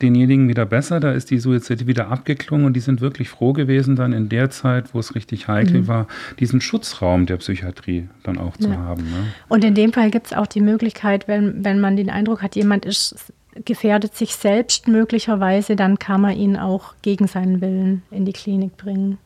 denjenigen 0.00 0.48
wieder 0.48 0.64
besser, 0.64 0.98
da 0.98 1.12
ist 1.12 1.30
die 1.30 1.38
Suizidität 1.38 1.86
wieder 1.86 2.08
abgeklungen 2.08 2.64
und 2.64 2.72
die 2.74 2.80
sind 2.80 3.02
wirklich 3.02 3.28
froh 3.28 3.52
gewesen, 3.52 3.96
dann 3.96 4.14
in 4.14 4.30
der 4.30 4.48
Zeit, 4.48 4.94
wo 4.94 4.98
es 4.98 5.14
richtig 5.14 5.46
heikel 5.46 5.88
war, 5.88 6.06
diesen 6.38 6.62
Schutzraum 6.62 7.26
der 7.26 7.36
Psychiatrie 7.36 8.08
dann 8.22 8.38
auch 8.38 8.56
zu 8.56 8.70
Ja. 8.70 8.76
haben. 8.78 9.02
Ne? 9.02 9.26
Und 9.48 9.62
in 9.62 9.74
dem 9.74 9.92
Fall 9.92 10.10
gibt 10.10 10.28
es 10.28 10.32
auch 10.32 10.46
die 10.46 10.62
Möglichkeit, 10.62 11.28
wenn, 11.28 11.64
wenn 11.64 11.80
man 11.80 11.96
den 11.96 12.08
Eindruck 12.08 12.40
hat, 12.42 12.56
jemand 12.56 12.86
ist 12.86 13.32
gefährdet 13.66 14.14
sich 14.14 14.36
selbst 14.36 14.86
möglicherweise, 14.88 15.74
dann 15.76 15.98
kann 15.98 16.20
man 16.20 16.34
ihn 16.36 16.56
auch 16.56 16.94
gegen 17.02 17.26
seinen 17.26 17.60
Willen 17.60 18.02
in 18.10 18.24
die 18.24 18.32
Klinik 18.32 18.76
bringen. 18.78 19.18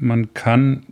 Man 0.00 0.32
kann 0.34 0.82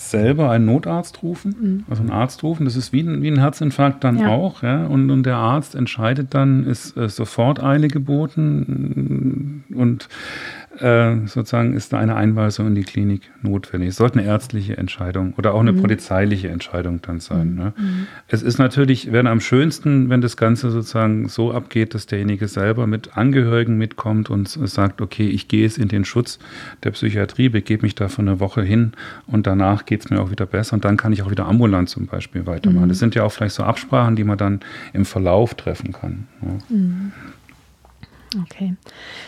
selber 0.00 0.50
einen 0.50 0.64
Notarzt 0.64 1.22
rufen, 1.22 1.84
also 1.90 2.00
einen 2.02 2.10
Arzt 2.10 2.42
rufen. 2.42 2.64
Das 2.64 2.74
ist 2.74 2.92
wie 2.92 3.00
ein, 3.02 3.22
wie 3.22 3.28
ein 3.30 3.38
Herzinfarkt 3.38 4.02
dann 4.02 4.18
Ja. 4.18 4.28
auch. 4.28 4.62
Ja? 4.62 4.86
Und, 4.86 5.10
und 5.10 5.24
der 5.24 5.36
Arzt 5.36 5.74
entscheidet 5.74 6.32
dann, 6.34 6.64
ist 6.64 6.96
äh, 6.96 7.08
sofort 7.08 7.62
Eile 7.62 7.88
geboten 7.88 9.64
und 9.74 10.08
äh, 10.78 11.26
sozusagen 11.26 11.74
ist 11.74 11.92
da 11.92 11.98
eine 11.98 12.16
Einweisung 12.16 12.68
in 12.68 12.74
die 12.74 12.84
Klinik 12.84 13.30
notwendig. 13.42 13.90
Es 13.90 13.96
sollte 13.96 14.18
eine 14.20 14.28
ärztliche 14.28 14.78
Entscheidung 14.78 15.34
oder 15.36 15.52
auch 15.52 15.60
eine 15.60 15.72
polizeiliche 15.74 16.48
Entscheidung 16.48 17.02
dann 17.02 17.20
sein. 17.20 17.54
Ne? 17.54 17.72
Es 18.28 18.42
ist 18.42 18.58
natürlich, 18.58 19.12
wäre 19.12 19.28
am 19.28 19.40
schönsten, 19.40 20.08
wenn 20.08 20.20
das 20.20 20.36
Ganze 20.36 20.70
sozusagen 20.70 21.28
so 21.28 21.52
abgeht, 21.52 21.94
dass 21.94 22.06
derjenige 22.06 22.48
selber 22.48 22.86
mit 22.86 23.16
Angehörigen 23.16 23.76
mitkommt 23.76 24.30
und 24.30 24.48
sagt, 24.48 25.02
okay, 25.02 25.28
ich 25.28 25.48
gehe 25.48 25.62
jetzt 25.62 25.76
in 25.78 25.88
den 25.88 26.04
Schutz 26.04 26.38
der 26.84 26.92
Psychiatrie, 26.92 27.48
begebe 27.50 27.82
mich 27.82 27.94
da 27.96 28.08
für 28.08 28.22
eine 28.22 28.40
Woche 28.40 28.62
hin 28.62 28.92
und 29.26 29.46
danach 29.46 29.84
geht 29.90 30.04
es 30.04 30.10
mir 30.10 30.22
auch 30.22 30.30
wieder 30.30 30.46
besser 30.46 30.74
und 30.74 30.84
dann 30.84 30.96
kann 30.96 31.12
ich 31.12 31.24
auch 31.24 31.30
wieder 31.32 31.46
ambulant 31.46 31.88
zum 31.88 32.06
Beispiel 32.06 32.46
weitermachen. 32.46 32.88
Das 32.88 33.00
sind 33.00 33.16
ja 33.16 33.24
auch 33.24 33.32
vielleicht 33.32 33.56
so 33.56 33.64
Absprachen, 33.64 34.14
die 34.14 34.22
man 34.22 34.38
dann 34.38 34.60
im 34.92 35.04
Verlauf 35.04 35.54
treffen 35.54 35.92
kann. 35.92 36.28
Ja. 36.42 38.40
Okay. 38.42 38.76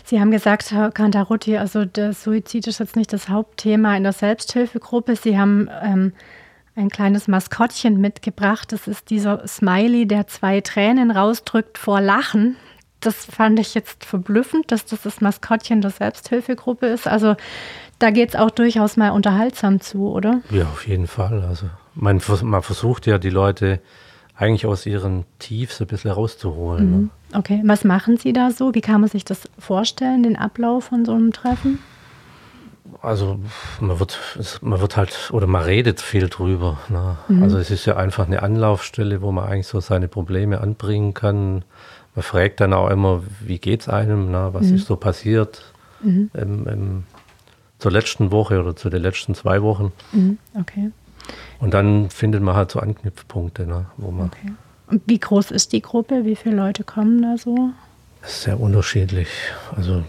Sie 0.05 0.21
haben 0.21 0.31
gesagt, 0.31 0.71
Herr 0.71 0.93
Cantarutti, 0.93 1.57
also 1.57 1.85
der 1.85 2.13
Suizid 2.13 2.69
ist 2.69 2.79
jetzt 2.79 2.95
nicht 2.95 3.13
das 3.13 3.29
Hauptthema 3.29 3.97
in 3.97 4.05
der 4.05 4.13
Selbsthilfegruppe. 4.13 5.17
Sie 5.17 5.37
haben 5.37 5.69
ähm, 5.83 6.13
ein 6.77 6.89
kleines 6.91 7.27
Maskottchen 7.27 8.01
mitgebracht. 8.01 8.71
Das 8.71 8.87
ist 8.87 9.11
dieser 9.11 9.45
Smiley, 9.49 10.07
der 10.07 10.29
zwei 10.29 10.61
Tränen 10.61 11.11
rausdrückt 11.11 11.77
vor 11.77 12.01
Lachen. 12.01 12.55
Das 13.01 13.25
fand 13.25 13.59
ich 13.59 13.75
jetzt 13.75 14.05
verblüffend, 14.05 14.71
dass 14.71 14.85
das 14.85 15.03
das 15.03 15.21
Maskottchen 15.21 15.81
der 15.81 15.91
Selbsthilfegruppe 15.91 16.87
ist. 16.87 17.09
Also 17.09 17.35
da 18.03 18.11
geht 18.11 18.31
es 18.31 18.37
auch 18.37 18.51
durchaus 18.51 18.97
mal 18.97 19.11
unterhaltsam 19.11 19.81
zu, 19.81 20.11
oder? 20.11 20.41
Ja, 20.51 20.65
auf 20.65 20.87
jeden 20.87 21.07
Fall. 21.07 21.45
Also 21.49 21.67
man, 21.95 22.21
man 22.43 22.63
versucht 22.63 23.07
ja 23.07 23.19
die 23.19 23.31
Leute 23.31 23.81
eigentlich 24.37 24.67
aus 24.67 24.87
ihren 24.87 25.25
Tiefs 25.39 25.81
ein 25.81 25.87
bisschen 25.87 26.11
rauszuholen. 26.11 26.91
Ne? 26.91 27.09
Okay, 27.39 27.63
was 27.65 27.85
machen 27.85 28.17
Sie 28.17 28.33
da 28.33 28.51
so? 28.51 28.75
Wie 28.75 28.81
kann 28.81 29.01
man 29.01 29.09
sich 29.11 29.25
das 29.25 29.49
vorstellen, 29.59 30.23
den 30.23 30.37
Ablauf 30.37 30.85
von 30.85 31.05
so 31.05 31.13
einem 31.13 31.33
Treffen? 31.33 31.79
Also 33.01 33.39
man 33.81 33.99
wird, 33.99 34.19
es- 34.39 34.61
man 34.63 34.81
wird 34.81 34.97
halt, 34.97 35.31
oder 35.33 35.47
man 35.47 35.63
redet 35.63 36.01
viel 36.01 36.29
drüber. 36.29 36.79
Ne? 36.89 37.17
Also 37.43 37.59
es 37.59 37.71
ist 37.71 37.87
ja 37.87 37.97
einfach 37.97 38.27
eine 38.27 38.43
Anlaufstelle, 38.43 39.23
wo 39.23 39.33
man 39.33 39.45
eigentlich 39.49 39.67
so 39.67 39.81
seine 39.81 40.09
Probleme 40.09 40.61
anbringen 40.61 41.15
kann. 41.15 41.65
Man 42.15 42.23
fragt 42.23 42.61
dann 42.61 42.73
auch 42.73 42.91
immer, 42.91 43.23
wie 43.41 43.59
geht's 43.59 43.89
einem, 43.89 44.31
ne? 44.31 44.51
was 44.53 44.71
ist 44.71 44.87
so 44.87 44.97
passiert 44.97 45.63
im, 46.35 46.67
im, 46.67 47.05
zur 47.83 47.91
letzten 47.93 48.31
Woche 48.31 48.61
oder 48.61 48.77
zu 48.77 48.89
den 48.91 49.03
letzten 49.03 49.35
zwei 49.35 49.61
Wochen. 49.63 49.93
Mhm, 50.13 50.39
Okay. 50.59 50.91
Und 51.61 51.75
dann 51.75 52.11
findet 52.11 52.43
man 52.43 52.57
halt 52.57 52.71
so 52.73 52.81
Anknüpfpunkte, 52.81 53.67
ne? 53.67 53.87
wo 53.97 54.11
man, 54.11 54.27
Okay. 54.27 54.53
Und 54.89 55.03
wie 55.07 55.19
groß 55.19 55.51
ist 55.53 55.73
die 55.73 55.81
Gruppe? 55.83 56.25
Wie 56.25 56.37
viele 56.37 56.57
Leute 56.57 56.85
kommen 56.85 57.23
da 57.23 57.37
so? 57.39 57.71
das 58.21 58.31
ist 58.33 58.43
sehr 58.43 58.61
unterschiedlich. 58.61 59.29
Also 59.77 60.05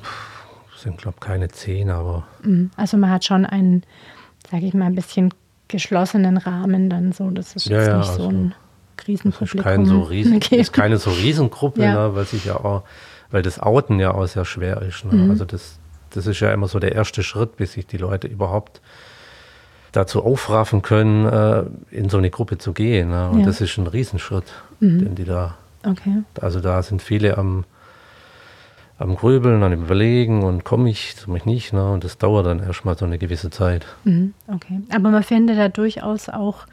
sind 0.77 0.97
glaube 0.97 1.17
keine 1.19 1.47
zehn, 1.49 1.89
aber 1.89 2.23
Mhm. 2.43 2.69
Also 2.75 2.97
man 2.97 3.09
hat 3.09 3.25
schon 3.25 3.45
einen, 3.45 3.83
sage 4.51 4.65
ich 4.65 4.73
mal, 4.73 4.85
ein 4.85 4.95
bisschen 4.95 5.33
geschlossenen 5.67 6.37
Rahmen 6.37 6.89
dann 6.89 7.11
so. 7.11 7.29
Das 7.31 7.55
ist 7.55 7.65
Ja, 7.65 7.77
jetzt 7.77 7.87
ja, 7.87 7.97
nicht 7.97 8.07
so 8.07 8.11
also 8.13 8.29
ein 8.29 8.55
Das 8.97 9.07
Riesenpublikum. 9.07 9.59
ist, 9.59 9.63
kein 9.63 9.85
so 9.85 10.01
riesen, 10.01 10.41
ist 10.51 10.73
keine 10.73 10.97
so 10.97 11.09
Riesengruppe, 11.11 11.81
Ja. 11.83 11.93
ne, 12.09 12.15
weil 12.15 12.25
sich 12.25 12.45
ja 12.45 12.57
auch, 12.57 12.83
weil 13.31 13.41
das 13.41 13.59
Outen 13.61 13.99
ja 13.99 14.13
auch 14.13 14.27
sehr 14.27 14.45
schwer 14.45 14.81
ist. 14.83 15.05
Mhm. 15.05 15.25
Ne? 15.25 15.29
Also 15.31 15.45
das, 15.45 15.79
das 16.15 16.27
ist 16.27 16.39
ja 16.39 16.51
immer 16.53 16.67
so 16.67 16.79
der 16.79 16.93
erste 16.93 17.23
Schritt, 17.23 17.57
bis 17.57 17.73
sich 17.73 17.85
die 17.87 17.97
Leute 17.97 18.27
überhaupt 18.27 18.81
dazu 19.91 20.23
aufraffen 20.23 20.81
können, 20.81 21.25
äh, 21.25 21.63
in 21.91 22.09
so 22.09 22.17
eine 22.17 22.29
Gruppe 22.29 22.57
zu 22.57 22.73
gehen. 22.73 23.09
Ne? 23.09 23.29
Und 23.29 23.39
Ja. 23.39 23.41
Mhm. 23.43 23.45
das 23.45 23.61
ist 23.61 23.77
ein 23.77 23.87
Riesenschritt, 23.87 24.45
den 24.79 25.15
die 25.15 25.23
da, 25.25 25.55
Okay. 25.85 26.23
also 26.41 26.59
da 26.59 26.81
sind 26.81 27.01
viele 27.01 27.37
am, 27.37 27.65
am 28.97 29.15
Grübeln, 29.15 29.61
am 29.63 29.73
Überlegen 29.73 30.43
und 30.43 30.63
komme 30.63 30.89
ich, 30.89 31.15
komme 31.23 31.37
ich 31.37 31.45
nicht. 31.45 31.73
Ne? 31.73 31.91
Und 31.91 32.03
das 32.03 32.17
dauert 32.17 32.45
dann 32.45 32.59
erstmal 32.59 32.97
so 32.97 33.05
eine 33.05 33.17
gewisse 33.17 33.49
Zeit. 33.49 33.85
Mhm. 34.03 34.33
okay. 34.47 34.81
Aber 34.93 35.09
man 35.09 35.23
findet 35.23 35.57
da 35.57 35.69
durchaus 35.69 36.29
auch 36.29 36.65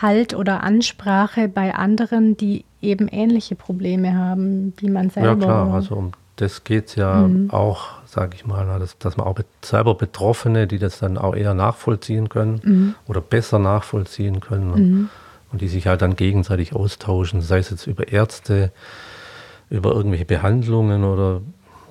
Halt 0.00 0.34
oder 0.34 0.62
Ansprache 0.62 1.48
bei 1.48 1.74
anderen, 1.74 2.36
die 2.36 2.64
eben 2.80 3.08
ähnliche 3.08 3.56
Probleme 3.56 4.16
haben, 4.16 4.72
wie 4.78 4.88
man 4.88 5.10
selber. 5.10 5.30
Ja 5.30 5.34
klar, 5.36 5.74
also 5.74 5.96
um 5.96 6.12
das 6.36 6.62
geht 6.64 6.86
es 6.86 6.94
ja 6.94 7.28
auch, 7.48 7.99
sage 8.10 8.34
ich 8.34 8.46
mal, 8.46 8.78
dass, 8.78 8.98
dass 8.98 9.16
man 9.16 9.26
auch 9.26 9.38
selber 9.62 9.94
Betroffene, 9.94 10.66
die 10.66 10.78
das 10.78 10.98
dann 10.98 11.18
auch 11.18 11.34
eher 11.34 11.54
nachvollziehen 11.54 12.28
können 12.28 12.94
oder 13.06 13.20
besser 13.20 13.58
nachvollziehen 13.58 14.40
können 14.40 14.70
ne? 14.70 15.08
und 15.52 15.60
die 15.60 15.68
sich 15.68 15.86
halt 15.86 16.02
dann 16.02 16.16
gegenseitig 16.16 16.74
austauschen, 16.74 17.40
sei 17.40 17.58
es 17.58 17.70
jetzt 17.70 17.86
über 17.86 18.08
Ärzte, 18.08 18.72
über 19.68 19.92
irgendwelche 19.92 20.24
Behandlungen 20.24 21.04
oder 21.04 21.40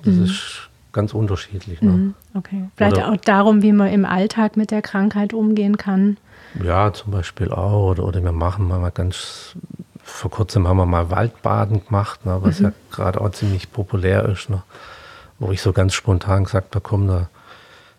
das 0.04 0.16
ist 0.16 0.70
ganz 0.92 1.14
unterschiedlich. 1.14 1.80
Ne? 1.82 1.90
Mhm. 1.90 2.14
Okay. 2.34 2.68
Vielleicht 2.76 2.96
Oder- 2.96 3.12
auch 3.12 3.16
darum, 3.16 3.62
wie 3.62 3.72
man 3.72 3.88
im 3.88 4.04
Alltag 4.04 4.56
mit 4.56 4.70
der 4.70 4.82
Krankheit 4.82 5.32
umgehen 5.32 5.76
kann. 5.76 6.16
Ja, 6.62 6.92
zum 6.92 7.12
Beispiel 7.12 7.50
auch. 7.50 7.90
Oder, 7.90 8.04
oder 8.04 8.22
wir 8.22 8.32
machen 8.32 8.66
mal 8.68 8.90
ganz, 8.90 9.54
vor 10.02 10.30
kurzem 10.30 10.66
haben 10.66 10.78
wir 10.78 10.86
mal 10.86 11.10
Waldbaden 11.10 11.84
gemacht, 11.84 12.26
ne, 12.26 12.38
was 12.40 12.58
ja 12.58 12.72
gerade 12.90 13.20
auch 13.20 13.30
ziemlich 13.30 13.72
populär 13.72 14.24
ist. 14.28 14.50
Ne, 14.50 14.62
wo 15.40 15.50
ich 15.50 15.60
so 15.60 15.72
ganz 15.72 15.94
spontan 15.94 16.44
gesagt 16.44 16.76
habe, 16.76 16.82
komm, 16.88 17.08
da 17.08 17.28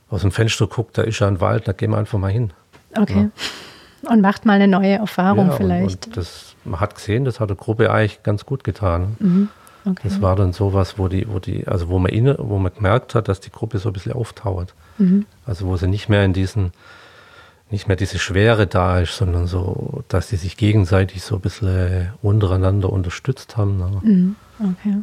aus 0.10 0.21
dem 0.21 0.32
Fenster 0.32 0.67
guckt, 0.67 0.97
da 0.97 1.01
ist 1.01 1.19
ja 1.19 1.27
ein 1.27 1.41
Wald, 1.41 1.67
da 1.67 1.73
gehen 1.73 1.91
wir 1.91 1.97
einfach 1.97 2.17
mal 2.19 2.32
hin. 2.32 2.51
Okay. 2.97 3.30
Und 4.04 4.21
macht 4.21 4.45
mal 4.45 4.54
eine 4.54 4.67
neue 4.67 4.93
Erfahrung 4.93 5.47
Ja, 5.47 5.51
und- 5.51 5.58
vielleicht. 5.58 6.08
Und 6.08 6.17
das, 6.17 6.56
man 6.63 6.80
hat 6.80 6.95
gesehen, 6.95 7.25
das 7.25 7.39
hat 7.39 7.49
der 7.49 7.58
Gruppe 7.58 7.91
eigentlich 7.91 8.23
ganz 8.23 8.45
gut 8.45 8.63
getan. 8.63 9.15
Ne? 9.19 9.47
okay. 9.86 10.01
Das 10.04 10.21
war 10.21 10.36
dann 10.36 10.54
sowas, 10.54 10.97
wo 10.97 11.08
die, 11.08 11.27
wo 11.30 11.39
die, 11.39 11.67
also 11.67 11.89
wo 11.89 11.99
man 11.99 12.12
inne, 12.12 12.36
wo 12.39 12.58
man 12.58 12.73
gemerkt 12.73 13.15
hat, 13.15 13.27
dass 13.27 13.39
die 13.39 13.51
Gruppe 13.51 13.80
so 13.80 13.89
ein 13.89 13.93
bisschen 13.93 14.13
auftaut. 14.13 14.73
Mhm. 14.97 15.25
Also 15.45 15.67
wo 15.67 15.77
sie 15.77 15.88
nicht 15.88 16.10
mehr 16.10 16.23
in 16.25 16.34
diesen, 16.34 16.71
nicht 17.69 17.88
mehr 17.88 17.95
diese 17.95 18.19
Schwere 18.19 18.67
da 18.67 18.99
ist, 18.99 19.15
sondern 19.15 19.47
so, 19.47 20.04
dass 20.10 20.27
die 20.27 20.36
sich 20.36 20.58
gegenseitig 20.58 21.23
so 21.23 21.36
ein 21.36 21.41
bisschen 21.41 22.10
untereinander 22.21 22.91
unterstützt 22.91 23.56
haben. 23.56 23.77
Ne? 23.77 23.91
Mhm, 24.01 24.36
okay. 24.60 24.97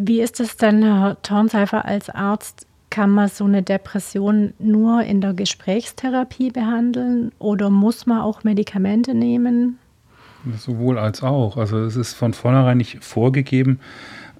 Wie 0.00 0.20
ist 0.20 0.38
es 0.38 0.56
denn, 0.56 0.82
Herr 0.82 1.20
Tornseifer, 1.22 1.84
als 1.84 2.08
Arzt? 2.08 2.66
Kann 2.90 3.10
man 3.10 3.28
so 3.28 3.44
eine 3.44 3.62
Depression 3.62 4.54
nur 4.58 5.02
in 5.02 5.20
der 5.20 5.34
Gesprächstherapie 5.34 6.50
behandeln 6.50 7.32
oder 7.38 7.68
muss 7.68 8.06
man 8.06 8.20
auch 8.20 8.44
Medikamente 8.44 9.12
nehmen? 9.12 9.78
Sowohl 10.56 10.98
als 10.98 11.22
auch. 11.22 11.56
Also 11.56 11.78
es 11.80 11.96
ist 11.96 12.14
von 12.14 12.32
vornherein 12.32 12.78
nicht 12.78 13.04
vorgegeben, 13.04 13.80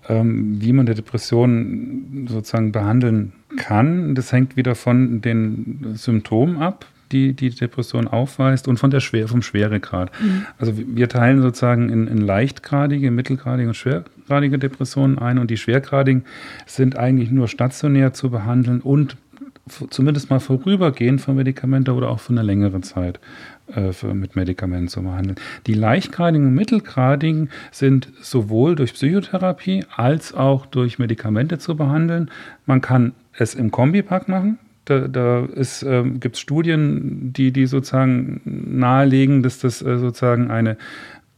ähm, 0.08 0.62
wie 0.62 0.72
man 0.72 0.86
eine 0.86 0.94
Depression 0.94 2.26
sozusagen 2.30 2.72
behandeln 2.72 3.32
kann. 3.56 4.14
Das 4.14 4.32
hängt 4.32 4.56
wieder 4.56 4.74
von 4.74 5.20
den 5.20 5.94
Symptomen 5.94 6.62
ab, 6.62 6.86
die 7.12 7.34
die 7.34 7.50
Depression 7.50 8.06
aufweist 8.06 8.68
und 8.68 8.78
von 8.78 8.90
der 8.90 9.00
Schwer 9.00 9.28
vom 9.28 9.42
Schweregrad. 9.42 10.10
Mhm. 10.20 10.46
Also 10.56 10.72
wir 10.76 11.08
teilen 11.08 11.42
sozusagen 11.42 11.90
in, 11.90 12.06
in 12.06 12.18
leichtgradige, 12.18 13.10
mittelgradige 13.10 13.68
und 13.68 13.74
schwergradige 14.28 14.58
Depressionen 14.58 15.18
ein 15.18 15.38
und 15.38 15.50
die 15.50 15.56
schwergradigen 15.56 16.24
sind 16.66 16.98
eigentlich 16.98 17.30
nur 17.30 17.48
stationär 17.48 18.12
zu 18.12 18.30
behandeln 18.30 18.80
und 18.80 19.16
zumindest 19.90 20.30
mal 20.30 20.40
vorübergehend 20.40 21.20
von 21.20 21.36
Medikamenten 21.36 21.90
oder 21.90 22.08
auch 22.10 22.20
für 22.20 22.32
eine 22.32 22.42
längere 22.42 22.80
Zeit 22.80 23.20
äh, 23.74 23.92
für, 23.92 24.14
mit 24.14 24.36
Medikamenten 24.36 24.88
zu 24.88 25.02
behandeln. 25.02 25.36
Die 25.66 25.74
leichtgradigen 25.74 26.48
und 26.48 26.54
mittelgradigen 26.54 27.50
sind 27.70 28.10
sowohl 28.20 28.76
durch 28.76 28.94
Psychotherapie 28.94 29.84
als 29.94 30.34
auch 30.34 30.66
durch 30.66 30.98
Medikamente 30.98 31.58
zu 31.58 31.76
behandeln. 31.76 32.30
Man 32.66 32.80
kann 32.80 33.12
es 33.32 33.54
im 33.54 33.70
Kombipack 33.70 34.28
machen. 34.28 34.58
Da, 34.86 35.06
da 35.06 35.44
äh, 35.44 36.02
gibt 36.18 36.36
es 36.36 36.40
Studien, 36.40 37.32
die, 37.34 37.52
die 37.52 37.66
sozusagen 37.66 38.40
nahelegen, 38.44 39.42
dass 39.42 39.58
das 39.58 39.82
äh, 39.82 39.98
sozusagen 39.98 40.50
eine 40.50 40.78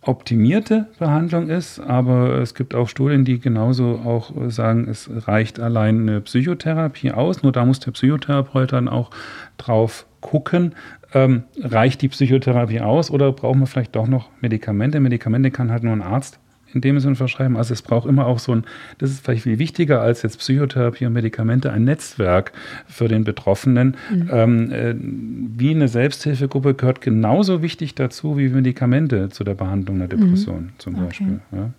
optimierte 0.02 0.86
Behandlung 0.98 1.48
ist, 1.50 1.78
aber 1.78 2.38
es 2.40 2.54
gibt 2.54 2.74
auch 2.74 2.88
Studien, 2.88 3.24
die 3.24 3.38
genauso 3.38 4.00
auch 4.04 4.32
sagen, 4.48 4.88
es 4.88 5.10
reicht 5.26 5.60
allein 5.60 6.08
eine 6.08 6.20
Psychotherapie 6.22 7.12
aus. 7.12 7.42
Nur 7.42 7.52
da 7.52 7.64
muss 7.64 7.80
der 7.80 7.92
Psychotherapeut 7.92 8.72
dann 8.72 8.88
auch 8.88 9.10
drauf 9.58 10.06
gucken, 10.20 10.74
ähm, 11.12 11.44
reicht 11.58 12.02
die 12.02 12.08
Psychotherapie 12.08 12.80
aus 12.80 13.10
oder 13.10 13.32
brauchen 13.32 13.60
wir 13.60 13.66
vielleicht 13.66 13.94
doch 13.94 14.06
noch 14.06 14.30
Medikamente? 14.40 15.00
Medikamente 15.00 15.50
kann 15.50 15.70
halt 15.70 15.82
nur 15.82 15.92
ein 15.92 16.02
Arzt 16.02 16.39
in 16.74 16.80
dem 16.80 17.00
Sinne 17.00 17.16
verschreiben. 17.16 17.56
Also 17.56 17.74
es 17.74 17.82
braucht 17.82 18.08
immer 18.08 18.26
auch 18.26 18.38
so 18.38 18.52
ein, 18.52 18.64
das 18.98 19.10
ist 19.10 19.24
vielleicht 19.24 19.42
viel 19.44 19.58
wichtiger 19.58 20.00
als 20.00 20.22
jetzt 20.22 20.38
Psychotherapie 20.38 21.06
und 21.06 21.12
Medikamente, 21.12 21.72
ein 21.72 21.84
Netzwerk 21.84 22.52
für 22.86 23.08
den 23.08 23.24
Betroffenen. 23.24 23.96
Mhm. 24.10 24.30
Ähm, 24.32 24.72
äh, 24.72 24.94
wie 24.98 25.70
eine 25.70 25.88
Selbsthilfegruppe 25.88 26.74
gehört 26.74 27.00
genauso 27.00 27.62
wichtig 27.62 27.94
dazu 27.94 28.38
wie 28.38 28.48
Medikamente 28.48 29.28
zu 29.30 29.44
der 29.44 29.54
Behandlung 29.54 29.98
der 29.98 30.08
Depression 30.08 30.64
mhm. 30.64 30.72
zum 30.78 30.94
Beispiel. 30.94 31.40
Ja. 31.52 31.70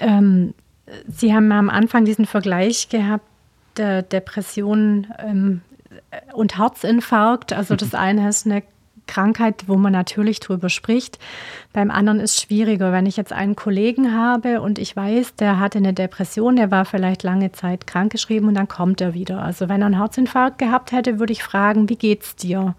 Ähm, 0.00 0.54
Sie 1.06 1.34
haben 1.34 1.52
am 1.52 1.68
Anfang 1.68 2.04
diesen 2.04 2.24
Vergleich 2.24 2.88
gehabt, 2.88 3.26
der 3.76 4.02
Depression 4.02 5.06
ähm, 5.18 5.60
und 6.32 6.58
Herzinfarkt. 6.58 7.52
Also 7.52 7.76
das 7.76 7.94
eine 7.94 8.28
ist 8.28 8.46
eine 8.46 8.62
Krankheit, 9.08 9.64
wo 9.66 9.76
man 9.76 9.92
natürlich 9.92 10.38
drüber 10.38 10.68
spricht. 10.68 11.18
Beim 11.72 11.90
anderen 11.90 12.20
ist 12.20 12.36
es 12.36 12.42
schwieriger. 12.42 12.92
Wenn 12.92 13.06
ich 13.06 13.16
jetzt 13.16 13.32
einen 13.32 13.56
Kollegen 13.56 14.14
habe 14.14 14.60
und 14.60 14.78
ich 14.78 14.94
weiß, 14.94 15.34
der 15.34 15.58
hatte 15.58 15.78
eine 15.78 15.92
Depression, 15.92 16.54
der 16.54 16.70
war 16.70 16.84
vielleicht 16.84 17.24
lange 17.24 17.50
Zeit 17.50 17.88
krankgeschrieben 17.88 18.48
und 18.48 18.54
dann 18.54 18.68
kommt 18.68 19.00
er 19.00 19.14
wieder. 19.14 19.42
Also 19.42 19.68
wenn 19.68 19.82
er 19.82 19.86
einen 19.86 19.98
Herzinfarkt 19.98 20.58
gehabt 20.58 20.92
hätte, 20.92 21.18
würde 21.18 21.32
ich 21.32 21.42
fragen, 21.42 21.88
wie 21.88 21.96
geht's 21.96 22.36
dir? 22.36 22.76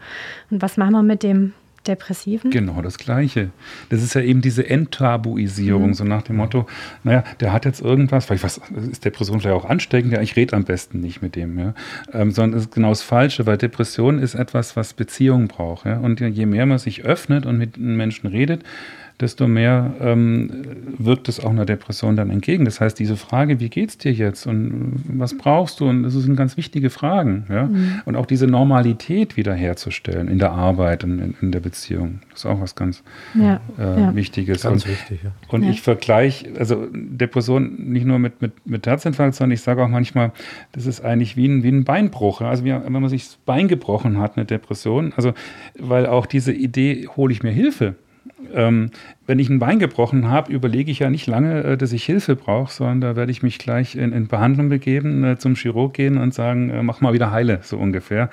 Und 0.50 0.62
was 0.62 0.78
machen 0.78 0.94
wir 0.94 1.04
mit 1.04 1.24
dem 1.24 1.54
Depressiven? 1.88 2.52
Genau, 2.52 2.82
das 2.82 2.98
Gleiche. 2.98 3.52
Das 3.89 4.04
ist 4.04 4.13
ja 4.13 4.22
eben 4.22 4.42
diese 4.42 4.70
Enttabuisierung, 4.70 5.88
mhm. 5.88 5.94
so 5.94 6.04
nach 6.04 6.22
dem 6.24 6.38
Motto, 6.38 6.65
naja, 7.04 7.24
der 7.39 7.54
hat 7.54 7.65
jetzt 7.65 7.82
irgendwas, 7.82 8.26
vielleicht 8.26 8.44
was, 8.44 8.62
ist 8.92 9.06
Depression 9.06 9.39
vielleicht 9.39 9.56
auch 9.56 9.70
ansteckend, 9.70 10.13
ja, 10.13 10.22
ich 10.22 10.36
rede 10.36 10.56
am 10.56 10.63
besten 10.63 11.00
nicht 11.00 11.22
mit 11.22 11.36
dem, 11.36 11.58
ja. 11.58 11.74
Ähm, 12.13 12.32
sondern 12.32 12.60
es 12.60 12.65
ist 12.65 12.74
genau 12.74 12.89
das 12.89 13.02
Falsche, 13.02 13.46
weil 13.46 13.58
Depression 13.58 14.20
ist 14.20 14.36
etwas, 14.36 14.76
was 14.76 14.94
Beziehung 14.94 15.48
braucht, 15.48 15.86
ja. 15.86 15.98
Und 16.00 16.20
je 16.20 16.46
mehr 16.46 16.65
man 16.65 16.80
sich 16.80 17.04
öffnet 17.04 17.46
und 17.46 17.58
mit 17.58 17.78
Menschen 17.78 18.28
redet, 18.28 18.63
desto 19.21 19.47
mehr 19.47 19.93
ähm, 19.99 20.49
wirkt 20.97 21.27
es 21.27 21.43
auch 21.43 21.49
einer 21.49 21.65
Depression 21.65 22.15
dann 22.15 22.29
entgegen. 22.29 22.63
Das 22.63 22.79
heißt, 22.79 22.97
diese 22.97 23.17
Frage, 23.17 23.60
wie 23.60 23.69
geht's 23.69 23.97
dir 23.97 24.13
jetzt 24.13 24.47
und 24.47 25.03
was 25.08 25.38
brauchst 25.38 25.82
du? 25.82 25.89
Und 25.89 26.03
das 26.03 26.13
sind 26.13 26.38
ganz 26.38 26.55
wichtige 26.55 26.89
Fragen. 26.89 27.45
Ja? 27.49 27.65
Mhm. 27.65 28.01
Und 28.05 28.15
auch 28.15 28.25
diese 28.25 28.47
Normalität 28.47 29.36
wiederherzustellen 29.36 30.29
in 30.29 30.39
der 30.39 30.53
Arbeit 30.53 31.03
und 31.03 31.19
in, 31.19 31.36
in 31.41 31.51
der 31.51 31.60
Beziehung. 31.60 32.21
Das 32.29 32.39
ist 32.39 32.45
auch 32.45 32.62
was 32.62 32.75
ganz 32.75 33.03
ja. 33.36 33.60
Äh, 33.77 34.01
ja. 34.01 34.15
Wichtiges. 34.15 34.62
Ganz 34.62 34.86
und, 34.86 34.91
wichtig, 34.91 35.19
ja. 35.23 35.32
Und 35.49 35.63
ich 35.63 35.82
vergleiche, 35.82 36.53
also 36.58 36.88
Depression 36.93 37.75
nicht 37.91 38.05
nur 38.05 38.19
mit, 38.19 38.41
mit, 38.41 38.65
mit 38.65 38.88
Herzinfarkt, 38.88 39.36
sondern 39.36 39.51
ich 39.51 39.62
sage 39.62 39.84
auch 39.84 39.89
manchmal, 39.89 40.32
das 40.71 40.86
ist 40.86 41.03
eigentlich 41.03 41.36
wie 41.36 41.47
ein, 41.47 41.63
wie 41.63 41.71
ein 41.71 41.84
Beinbruch. 41.84 42.39
Also 42.39 42.63
wie, 42.63 42.71
wenn 42.71 42.93
man 42.93 43.10
sich 43.10 43.25
das 43.25 43.36
Bein 43.45 43.67
gebrochen 43.67 44.17
hat, 44.17 44.38
eine 44.38 44.45
Depression. 44.45 45.12
Also, 45.17 45.34
weil 45.77 46.05
auch 46.05 46.25
diese 46.25 46.53
Idee, 46.53 47.08
hole 47.17 47.34
ich 47.34 47.43
mir 47.43 47.51
Hilfe, 47.51 47.95
ähm, 48.54 48.91
wenn 49.30 49.38
ich 49.38 49.49
ein 49.49 49.60
Bein 49.60 49.78
gebrochen 49.78 50.28
habe, 50.28 50.52
überlege 50.52 50.89
ich 50.89 50.99
ja 50.99 51.10
nicht 51.12 51.28
lange, 51.28 51.63
äh, 51.63 51.78
dass 51.78 51.93
ich 51.93 52.04
Hilfe 52.04 52.36
brauche, 52.36 52.73
sondern 52.73 53.02
da 53.02 53.15
werde 53.15 53.32
ich 53.32 53.43
mich 53.43 53.60
gleich 53.60 53.95
in, 53.95 54.12
in 54.12 54.28
Behandlung 54.28 54.69
begeben, 54.69 55.23
äh, 55.23 55.38
zum 55.38 55.54
Chirurg 55.56 55.93
gehen 55.93 56.17
und 56.17 56.34
sagen, 56.34 56.71
äh, 56.71 56.82
mach 56.82 56.99
mal 57.02 57.13
wieder 57.13 57.30
heile, 57.30 57.60
so 57.62 57.78
ungefähr. 57.78 58.32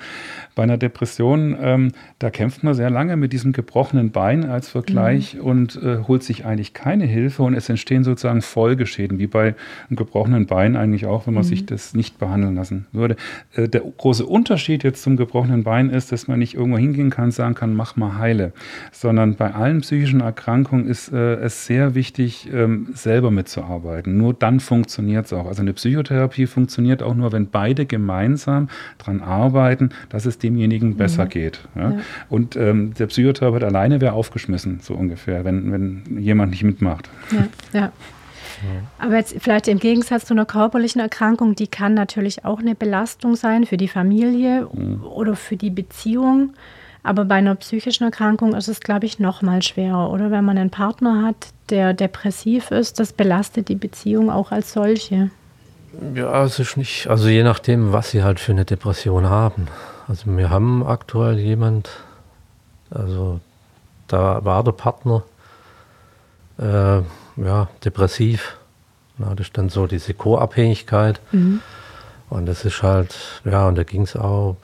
Bei 0.55 0.63
einer 0.63 0.77
Depression, 0.77 1.55
ähm, 1.61 1.91
da 2.17 2.31
kämpft 2.31 2.63
man 2.63 2.73
sehr 2.73 2.89
lange 2.89 3.15
mit 3.15 3.31
diesem 3.31 3.53
gebrochenen 3.53 4.09
Bein 4.09 4.45
als 4.45 4.69
Vergleich 4.69 5.35
mhm. 5.35 5.41
und 5.41 5.83
äh, 5.83 5.99
holt 6.07 6.23
sich 6.23 6.45
eigentlich 6.45 6.73
keine 6.73 7.05
Hilfe 7.05 7.43
und 7.43 7.53
es 7.53 7.69
entstehen 7.69 8.03
sozusagen 8.03 8.41
Folgeschäden, 8.41 9.19
wie 9.19 9.27
bei 9.27 9.53
einem 9.89 9.97
gebrochenen 9.97 10.47
Bein 10.47 10.75
eigentlich 10.75 11.05
auch, 11.05 11.27
wenn 11.27 11.35
man 11.35 11.43
mhm. 11.43 11.49
sich 11.49 11.67
das 11.67 11.93
nicht 11.93 12.17
behandeln 12.17 12.55
lassen 12.55 12.87
würde. 12.91 13.17
Äh, 13.53 13.69
der 13.69 13.81
große 13.81 14.25
Unterschied 14.25 14.83
jetzt 14.83 15.03
zum 15.03 15.15
gebrochenen 15.15 15.63
Bein 15.63 15.91
ist, 15.91 16.11
dass 16.11 16.27
man 16.27 16.39
nicht 16.39 16.55
irgendwo 16.55 16.79
hingehen 16.79 17.11
kann, 17.11 17.29
sagen 17.29 17.53
kann, 17.53 17.75
mach 17.75 17.95
mal 17.95 18.17
heile, 18.17 18.51
sondern 18.91 19.35
bei 19.35 19.53
allen 19.53 19.83
psychischen 19.97 20.21
Erkrankungen 20.21 20.87
ist 20.87 21.11
äh, 21.11 21.35
es 21.35 21.65
sehr 21.65 21.95
wichtig, 21.95 22.47
ähm, 22.53 22.89
selber 22.93 23.31
mitzuarbeiten. 23.31 24.15
Nur 24.15 24.35
dann 24.35 24.59
funktioniert 24.59 25.25
es 25.25 25.33
auch. 25.33 25.47
Also 25.47 25.63
eine 25.63 25.73
Psychotherapie 25.73 26.45
funktioniert 26.45 27.01
auch 27.01 27.15
nur, 27.15 27.31
wenn 27.31 27.49
beide 27.49 27.87
gemeinsam 27.87 28.69
daran 28.99 29.21
arbeiten, 29.21 29.89
dass 30.09 30.27
es 30.27 30.37
demjenigen 30.37 30.97
besser 30.97 31.25
mhm. 31.25 31.29
geht. 31.29 31.59
Ja? 31.75 31.91
Ja. 31.91 31.99
Und 32.29 32.55
ähm, 32.55 32.93
der 32.93 33.07
Psychotherapeut 33.07 33.63
alleine 33.63 33.99
wäre 33.99 34.13
aufgeschmissen, 34.13 34.81
so 34.81 34.93
ungefähr, 34.93 35.43
wenn, 35.45 35.71
wenn 35.71 36.19
jemand 36.19 36.51
nicht 36.51 36.63
mitmacht. 36.63 37.09
Ja, 37.31 37.79
ja. 37.79 37.91
Aber 38.99 39.15
jetzt 39.17 39.35
vielleicht 39.39 39.67
im 39.67 39.79
Gegensatz 39.79 40.25
zu 40.25 40.33
einer 40.33 40.45
körperlichen 40.45 41.01
Erkrankung, 41.01 41.55
die 41.55 41.67
kann 41.67 41.95
natürlich 41.95 42.45
auch 42.45 42.59
eine 42.59 42.75
Belastung 42.75 43.35
sein 43.35 43.65
für 43.65 43.77
die 43.77 43.87
Familie 43.87 44.67
mhm. 44.71 45.03
oder 45.03 45.35
für 45.35 45.57
die 45.57 45.71
Beziehung. 45.71 46.53
Aber 47.07 47.23
bei 47.23 47.35
einer 47.35 47.55
psychischen 47.55 48.03
Erkrankung 48.03 48.53
ist 48.53 48.67
es, 48.67 48.81
glaube 48.81 49.05
ich, 49.05 49.17
noch 49.17 49.41
mal 49.41 49.61
schwerer, 49.61 50.11
oder? 50.11 50.29
Wenn 50.29 50.43
man 50.43 50.57
einen 50.57 50.69
Partner 50.69 51.23
hat, 51.23 51.35
der 51.69 51.93
depressiv 51.93 52.69
ist, 52.69 52.99
das 52.99 53.13
belastet 53.13 53.69
die 53.69 53.75
Beziehung 53.75 54.29
auch 54.29 54.51
als 54.51 54.73
solche. 54.73 55.29
Ja, 56.13 56.43
es 56.43 56.59
ist 56.59 56.75
nicht, 56.75 57.07
also 57.07 57.29
je 57.29 57.43
nachdem, 57.43 57.93
was 57.93 58.11
sie 58.11 58.23
halt 58.23 58.41
für 58.41 58.51
eine 58.51 58.65
Depression 58.65 59.29
haben. 59.29 59.69
Also 60.09 60.23
wir 60.25 60.49
haben 60.49 60.85
aktuell 60.85 61.39
jemand, 61.39 61.89
also 62.89 63.39
da 64.09 64.43
war 64.43 64.65
der 64.65 64.73
Partner 64.73 65.23
äh, 66.59 67.01
ja, 67.41 67.69
depressiv. 67.85 68.57
Na, 69.17 69.33
das 69.33 69.47
ist 69.47 69.57
dann 69.57 69.69
so 69.69 69.87
diese 69.87 70.13
Co-Abhängigkeit. 70.13 71.21
Mhm. 71.31 71.61
Und 72.29 72.47
das 72.47 72.65
ist 72.65 72.83
halt, 72.83 73.15
ja, 73.45 73.65
und 73.69 73.77
da 73.77 73.83
ging 73.83 74.01
es 74.01 74.17
auch 74.17 74.57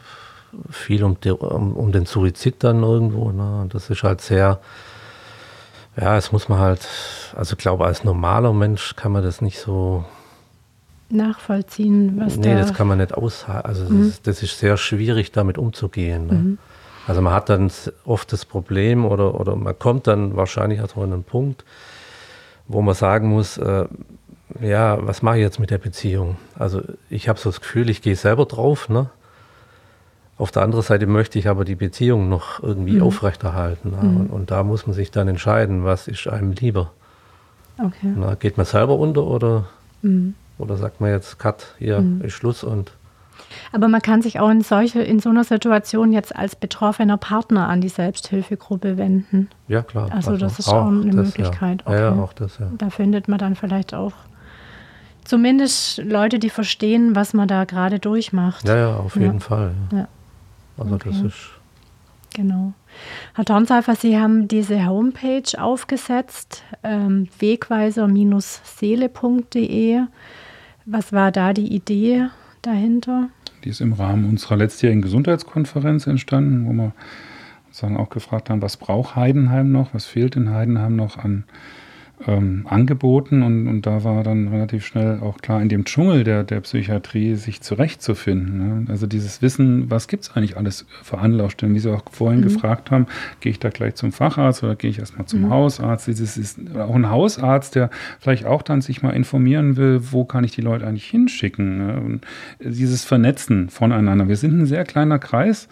viel 0.70 1.04
um, 1.04 1.20
die, 1.20 1.32
um, 1.32 1.74
um, 1.74 1.92
den 1.92 2.06
Suizid 2.06 2.64
dann 2.64 2.84
irgendwo. 2.84 3.32
Ne? 3.32 3.68
Das 3.70 3.90
ist 3.90 4.04
halt 4.04 4.22
sehr, 4.22 4.60
ja, 6.00 6.18
es 6.18 6.32
muss 6.32 6.50
man 6.50 6.60
halt, 6.60 6.88
also 7.36 7.54
ich 7.54 7.58
glaube, 7.58 7.86
als 7.86 8.04
normaler 8.04 8.54
Mensch 8.54 8.96
kann 8.96 9.12
man 9.12 9.24
das 9.24 9.42
nicht 9.42 9.60
so 9.60 10.06
nachvollziehen, 11.10 12.20
was 12.20 12.38
Nee, 12.38 12.54
da 12.54 12.60
das 12.60 12.74
kann 12.74 12.88
man 12.88 12.98
nicht 12.98 13.14
aushalten. 13.14 13.68
Also 13.68 13.86
mhm. 13.86 14.00
das, 14.00 14.08
ist, 14.08 14.28
das, 14.28 14.44
ist, 14.44 14.60
sehr 14.60 14.78
schwierig, 14.78 15.32
damit 15.32 15.58
umzugehen. 15.58 16.28
Ne? 16.28 16.34
Mhm. 16.34 16.58
Also 17.08 17.22
man 17.22 17.34
hat 17.34 17.50
dann 17.50 17.72
oft 18.06 18.32
das 18.32 18.46
Problem 18.46 19.06
oder, 19.06 19.40
oder 19.40 19.56
man 19.56 19.78
kommt 19.78 20.08
dann 20.08 20.36
wahrscheinlich 20.36 20.82
auch 20.82 20.96
an 20.96 21.14
einen 21.14 21.24
Punkt, 21.24 21.66
wo 22.68 22.82
man 22.82 22.96
sagen 22.96 23.30
muss, 23.30 23.58
äh, 23.58 23.86
ja, 24.62 25.06
was 25.06 25.22
mache 25.22 25.38
ich 25.38 25.42
jetzt 25.42 25.60
mit 25.60 25.70
der 25.70 25.78
Beziehung? 25.78 26.38
Also 26.58 26.82
ich 27.10 27.28
habe 27.28 27.40
so 27.40 27.50
das 27.50 27.62
Gefühl, 27.62 27.90
ich 27.90 28.02
gehe 28.02 28.16
selber 28.16 28.46
drauf, 28.46 28.90
ne? 28.90 29.10
Auf 30.44 30.52
der 30.52 30.64
anderen 30.64 30.84
Seite 30.84 31.08
möchte 31.08 31.40
ich 31.40 31.48
aber 31.48 31.64
die 31.64 31.76
Beziehung 31.76 32.28
noch 32.28 32.62
irgendwie 32.62 32.98
mhm. 32.98 33.04
aufrechterhalten. 33.04 33.92
Mhm. 33.92 34.18
Und, 34.18 34.28
und, 34.28 34.52
da 34.52 34.62
muss 34.64 34.86
man 34.86 34.94
sich 34.94 35.10
dann 35.10 35.30
entscheiden, 35.30 35.86
was 35.86 36.10
ist 36.10 36.28
einem 36.28 36.52
lieber. 36.52 36.92
Okay. 37.78 38.14
Na, 38.14 38.36
geht 38.36 38.58
man 38.58 38.66
selber 38.66 39.00
unter 39.00 39.24
oder, 39.24 39.68
mhm. 40.02 40.34
oder 40.58 40.76
sagt 40.76 41.00
man 41.00 41.12
jetzt, 41.12 41.40
Cut, 41.40 41.76
hier 41.80 42.02
mhm. 42.02 42.20
ist 42.26 42.34
Schluss 42.34 42.66
und 42.66 42.92
Aber 43.72 43.88
man 43.88 44.02
kann 44.02 44.22
sich 44.22 44.42
auch 44.42 44.50
in, 44.50 44.60
solche, 44.60 45.02
in 45.02 45.22
so 45.22 45.30
einer 45.30 45.46
Situation 45.46 46.12
jetzt 46.12 46.36
als 46.36 46.58
betroffener 46.58 47.16
Partner 47.16 47.70
an 47.70 47.80
die 47.80 47.88
Selbsthilfegruppe 47.88 48.98
wenden. 48.98 49.48
Ja, 49.70 49.82
klar. 49.82 50.10
Also, 50.12 50.32
also 50.32 50.46
das 50.46 50.60
ist 50.60 50.68
auch 50.68 50.88
eine 50.88 51.06
das, 51.06 51.16
Möglichkeit. 51.28 51.84
Ja. 51.86 51.88
Okay. 51.88 52.02
ja, 52.02 52.22
auch 52.22 52.34
das, 52.34 52.58
ja. 52.58 52.70
Da 52.78 52.90
findet 52.90 53.30
man 53.30 53.40
dann 53.40 53.56
vielleicht 53.56 53.94
auch 53.94 54.12
zumindest 55.24 56.00
Leute, 56.00 56.38
die 56.38 56.50
verstehen, 56.50 57.16
was 57.16 57.34
man 57.34 57.48
da 57.48 57.64
gerade 57.64 58.00
durchmacht. 58.00 58.68
Ja, 58.68 58.76
ja, 58.76 58.96
auf 58.98 59.16
jeden 59.16 59.40
Fall. 59.40 59.72
Ja. 59.94 60.10
Also 60.78 60.96
okay. 60.96 61.10
das 61.10 61.22
ist. 61.22 61.52
Genau. 62.34 62.74
Herr 63.36 63.44
Dornsalfer, 63.44 63.96
Sie 63.96 64.18
haben 64.18 64.48
diese 64.48 64.88
Homepage 64.88 65.44
aufgesetzt, 65.58 66.64
ähm, 66.84 67.28
wegweiser-seele.de. 67.40 70.02
Was 70.86 71.14
war 71.14 71.32
da 71.32 71.54
die 71.54 71.74
Idee 71.74 72.28
dahinter? 72.62 73.30
Die 73.64 73.70
ist 73.70 73.80
im 73.82 73.94
Rahmen 73.94 74.28
unserer 74.28 74.58
letztjährigen 74.58 75.04
Gesundheitskonferenz 75.04 76.08
entstanden, 76.08 76.66
wo 76.66 76.74
wir 76.74 76.92
sozusagen 77.68 77.98
auch 77.98 78.10
gefragt 78.10 78.50
haben, 78.50 78.62
was 78.62 78.76
braucht 78.78 79.16
Heidenheim 79.16 79.72
noch, 79.72 79.94
was 79.94 80.06
fehlt 80.06 80.36
in 80.36 80.50
Heidenheim 80.50 80.96
noch 80.96 81.18
an 81.18 81.44
ähm, 82.28 82.66
angeboten 82.70 83.42
und, 83.42 83.68
und 83.68 83.86
da 83.86 84.04
war 84.04 84.24
dann 84.24 84.48
relativ 84.48 84.86
schnell 84.86 85.20
auch 85.20 85.38
klar, 85.38 85.62
in 85.62 85.70
dem 85.70 85.86
Dschungel 85.86 86.24
der, 86.24 86.44
der 86.44 86.62
Psychiatrie 86.62 87.36
sich 87.36 87.62
zurechtzufinden. 87.62 88.58
Ne? 88.58 88.86
Also 88.90 89.08
dieses 89.08 89.42
Wissen, 89.42 89.90
was 89.90 90.08
gibt 90.08 90.24
es 90.24 90.32
eigentlich 90.32 90.58
alles 90.58 90.86
für 91.04 91.18
Anlaufstellen, 91.18 91.76
wie 91.76 91.80
Sie 91.80 91.92
auch 91.92 92.04
vorhin 92.12 92.40
mhm. 92.40 92.46
gefragt 92.46 92.92
haben, 92.92 93.08
gehe 93.40 93.52
ich 93.52 93.60
da 93.60 93.70
gleich 93.70 93.96
zum 93.96 94.12
Facharzt 94.12 94.64
oder 94.64 94.76
gehe 94.76 94.90
ich 94.90 95.00
erstmal 95.00 95.26
zum 95.26 95.42
mhm. 95.42 95.50
Hausarzt? 95.50 96.08
Dieses 96.08 96.38
ist 96.38 96.60
auch 96.78 96.96
ein 96.96 97.10
Hausarzt, 97.10 97.76
der 97.76 97.90
vielleicht 98.20 98.46
auch 98.46 98.62
dann 98.62 98.82
sich 98.82 99.02
mal 99.02 99.12
informieren 99.12 99.78
will, 99.78 100.00
wo 100.12 100.26
kann 100.26 100.44
ich 100.44 100.52
die 100.52 100.62
Leute 100.62 100.88
eigentlich 100.88 101.10
hinschicken? 101.10 101.78
Ne? 101.78 102.02
Und 102.02 102.22
dieses 102.60 103.04
Vernetzen 103.04 103.70
voneinander. 103.70 104.28
Wir 104.28 104.38
sind 104.38 104.60
ein 104.60 104.66
sehr 104.66 104.84
kleiner 104.84 105.20
Kreis, 105.20 105.68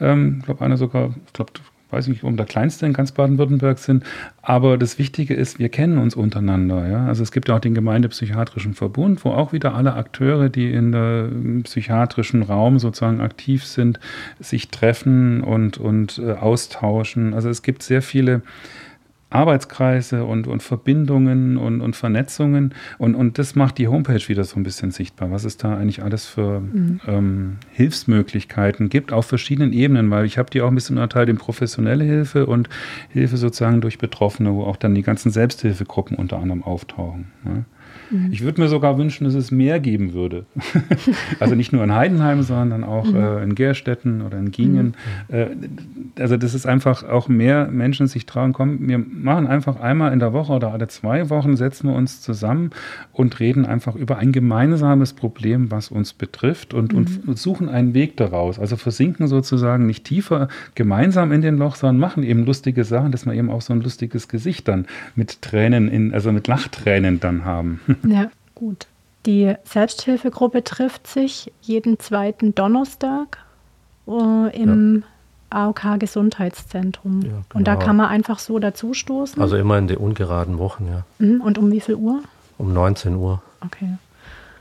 ähm, 0.00 0.36
ich 0.40 0.46
glaube 0.46 0.64
einer 0.64 0.76
sogar, 0.76 1.14
ich 1.26 1.32
glaube 1.32 1.52
weiß 1.92 2.08
nicht, 2.08 2.24
um 2.24 2.36
der 2.36 2.46
kleinste 2.46 2.86
in 2.86 2.92
ganz 2.92 3.12
Baden-Württemberg 3.12 3.78
sind. 3.78 4.04
Aber 4.40 4.78
das 4.78 4.98
Wichtige 4.98 5.34
ist, 5.34 5.58
wir 5.58 5.68
kennen 5.68 5.98
uns 5.98 6.14
untereinander. 6.14 6.88
Ja? 6.88 7.06
Also 7.06 7.22
es 7.22 7.32
gibt 7.32 7.48
ja 7.48 7.56
auch 7.56 7.60
den 7.60 7.74
Gemeindepsychiatrischen 7.74 8.74
Verbund, 8.74 9.24
wo 9.24 9.30
auch 9.30 9.52
wieder 9.52 9.74
alle 9.74 9.94
Akteure, 9.94 10.48
die 10.48 10.72
in 10.72 10.92
der 10.92 11.28
psychiatrischen 11.62 12.42
Raum 12.42 12.78
sozusagen 12.78 13.20
aktiv 13.20 13.64
sind, 13.64 14.00
sich 14.40 14.68
treffen 14.68 15.42
und, 15.42 15.78
und 15.78 16.18
äh, 16.18 16.32
austauschen. 16.32 17.34
Also 17.34 17.48
es 17.50 17.62
gibt 17.62 17.82
sehr 17.82 18.02
viele 18.02 18.42
Arbeitskreise 19.34 20.24
und, 20.24 20.46
und 20.46 20.62
Verbindungen 20.62 21.56
und, 21.56 21.80
und 21.80 21.96
Vernetzungen. 21.96 22.74
Und, 22.98 23.14
und 23.14 23.38
das 23.38 23.54
macht 23.54 23.78
die 23.78 23.88
Homepage 23.88 24.28
wieder 24.28 24.44
so 24.44 24.56
ein 24.56 24.62
bisschen 24.62 24.90
sichtbar, 24.90 25.30
was 25.30 25.44
es 25.44 25.56
da 25.56 25.76
eigentlich 25.76 26.02
alles 26.02 26.26
für 26.26 26.60
mhm. 26.60 27.00
ähm, 27.06 27.56
Hilfsmöglichkeiten 27.72 28.88
gibt 28.88 29.12
auf 29.12 29.26
verschiedenen 29.26 29.72
Ebenen, 29.72 30.10
weil 30.10 30.24
ich 30.24 30.38
habe 30.38 30.50
die 30.50 30.60
auch 30.60 30.68
ein 30.68 30.74
bisschen 30.74 30.96
unterteilt 30.96 31.28
in 31.28 31.36
professionelle 31.36 32.04
Hilfe 32.04 32.46
und 32.46 32.68
Hilfe 33.08 33.36
sozusagen 33.36 33.80
durch 33.80 33.98
Betroffene, 33.98 34.52
wo 34.52 34.64
auch 34.64 34.76
dann 34.76 34.94
die 34.94 35.02
ganzen 35.02 35.30
Selbsthilfegruppen 35.30 36.16
unter 36.16 36.38
anderem 36.38 36.62
auftauchen. 36.62 37.32
Ne? 37.44 37.64
Mhm. 38.12 38.28
Ich 38.30 38.42
würde 38.42 38.60
mir 38.60 38.68
sogar 38.68 38.98
wünschen, 38.98 39.24
dass 39.24 39.34
es 39.34 39.50
mehr 39.50 39.80
geben 39.80 40.12
würde. 40.12 40.44
also 41.40 41.54
nicht 41.54 41.72
nur 41.72 41.82
in 41.82 41.94
Heidenheim, 41.94 42.42
sondern 42.42 42.84
auch 42.84 43.06
mhm. 43.06 43.16
äh, 43.16 43.42
in 43.42 43.54
Gerstetten 43.54 44.22
oder 44.22 44.38
in 44.38 44.50
Gingen. 44.50 44.94
Mhm. 45.28 45.34
Äh, 45.34 45.46
also 46.18 46.36
das 46.36 46.54
ist 46.54 46.66
einfach 46.66 47.04
auch 47.08 47.28
mehr 47.28 47.68
Menschen 47.68 48.06
sich 48.06 48.26
trauen, 48.26 48.52
komm, 48.52 48.86
wir 48.86 48.98
machen 48.98 49.46
einfach 49.46 49.80
einmal 49.80 50.12
in 50.12 50.18
der 50.18 50.32
Woche 50.32 50.52
oder 50.52 50.72
alle 50.72 50.88
zwei 50.88 51.30
Wochen, 51.30 51.56
setzen 51.56 51.88
wir 51.88 51.96
uns 51.96 52.20
zusammen 52.20 52.70
und 53.12 53.40
reden 53.40 53.64
einfach 53.64 53.94
über 53.96 54.18
ein 54.18 54.32
gemeinsames 54.32 55.14
Problem, 55.14 55.70
was 55.70 55.90
uns 55.90 56.12
betrifft 56.12 56.74
und, 56.74 56.92
und 56.92 57.26
mhm. 57.26 57.34
suchen 57.34 57.68
einen 57.68 57.94
Weg 57.94 58.16
daraus. 58.16 58.58
Also 58.58 58.76
versinken 58.76 59.26
sozusagen 59.26 59.86
nicht 59.86 60.04
tiefer 60.04 60.48
gemeinsam 60.74 61.32
in 61.32 61.40
den 61.40 61.56
Loch, 61.56 61.76
sondern 61.76 61.98
machen 61.98 62.22
eben 62.22 62.44
lustige 62.44 62.84
Sachen, 62.84 63.12
dass 63.12 63.24
wir 63.24 63.32
eben 63.32 63.50
auch 63.50 63.62
so 63.62 63.72
ein 63.72 63.80
lustiges 63.80 64.28
Gesicht 64.28 64.68
dann 64.68 64.86
mit 65.14 65.40
Tränen, 65.40 65.88
in, 65.88 66.12
also 66.12 66.32
mit 66.32 66.46
Lachtränen 66.46 67.20
dann 67.20 67.44
haben. 67.44 67.80
Ja, 68.04 68.30
gut. 68.54 68.86
Die 69.26 69.54
Selbsthilfegruppe 69.64 70.64
trifft 70.64 71.06
sich 71.06 71.52
jeden 71.60 71.98
zweiten 72.00 72.54
Donnerstag 72.54 73.38
äh, 74.08 74.60
im 74.60 75.04
ja. 75.50 75.66
AOK 75.66 76.00
Gesundheitszentrum. 76.00 77.22
Ja, 77.22 77.28
genau. 77.28 77.42
Und 77.54 77.68
da 77.68 77.76
kann 77.76 77.96
man 77.96 78.08
einfach 78.08 78.38
so 78.38 78.58
dazustoßen. 78.58 79.40
Also 79.40 79.56
immer 79.56 79.78
in 79.78 79.86
den 79.86 79.98
ungeraden 79.98 80.58
Wochen, 80.58 80.88
ja. 80.88 81.04
Mhm. 81.18 81.40
Und 81.40 81.58
um 81.58 81.70
wie 81.70 81.80
viel 81.80 81.94
Uhr? 81.94 82.20
Um 82.58 82.72
19 82.72 83.16
Uhr. 83.16 83.42
Okay. 83.64 83.96